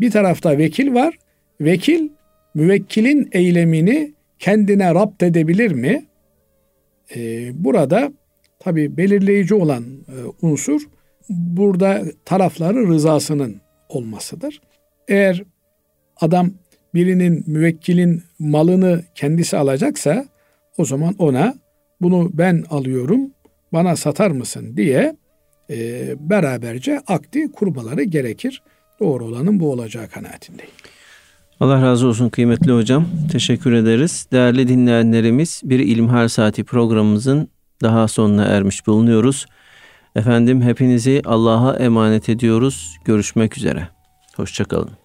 bir 0.00 0.10
tarafta 0.10 0.58
vekil 0.58 0.94
var. 0.94 1.14
Vekil 1.60 2.08
müvekkilin 2.54 3.28
eylemini 3.32 4.12
kendine 4.38 4.94
rapt 4.94 5.22
edebilir 5.22 5.72
mi? 5.72 6.04
Ee, 7.16 7.50
burada 7.54 8.12
tabi 8.58 8.96
belirleyici 8.96 9.54
olan 9.54 9.84
e, 9.84 10.46
unsur 10.46 10.82
burada 11.28 12.02
tarafları 12.24 12.88
rızasının 12.88 13.60
olmasıdır. 13.88 14.60
Eğer 15.08 15.42
adam 16.20 16.50
birinin 16.94 17.44
müvekkilin 17.46 18.22
malını 18.38 19.02
kendisi 19.14 19.56
alacaksa 19.56 20.24
o 20.78 20.84
zaman 20.84 21.14
ona 21.18 21.54
bunu 22.00 22.30
ben 22.32 22.64
alıyorum 22.70 23.20
bana 23.72 23.96
satar 23.96 24.30
mısın 24.30 24.76
diye 24.76 25.16
e, 25.70 26.14
beraberce 26.30 27.00
akdi 27.06 27.52
kurmaları 27.52 28.02
gerekir. 28.02 28.62
Doğru 29.00 29.24
olanın 29.24 29.60
bu 29.60 29.72
olacağı 29.72 30.08
kanaatindeyim. 30.08 30.72
Allah 31.60 31.82
razı 31.82 32.06
olsun 32.06 32.28
kıymetli 32.28 32.72
hocam. 32.72 33.06
Teşekkür 33.32 33.72
ederiz. 33.72 34.26
Değerli 34.32 34.68
dinleyenlerimiz 34.68 35.60
bir 35.64 35.78
İlmihal 35.78 36.28
Saati 36.28 36.64
programımızın 36.64 37.48
daha 37.82 38.08
sonuna 38.08 38.44
ermiş 38.44 38.86
bulunuyoruz. 38.86 39.46
Efendim 40.16 40.62
hepinizi 40.62 41.22
Allah'a 41.24 41.76
emanet 41.76 42.28
ediyoruz. 42.28 42.96
Görüşmek 43.04 43.56
üzere. 43.56 43.88
Hoşçakalın. 44.36 44.99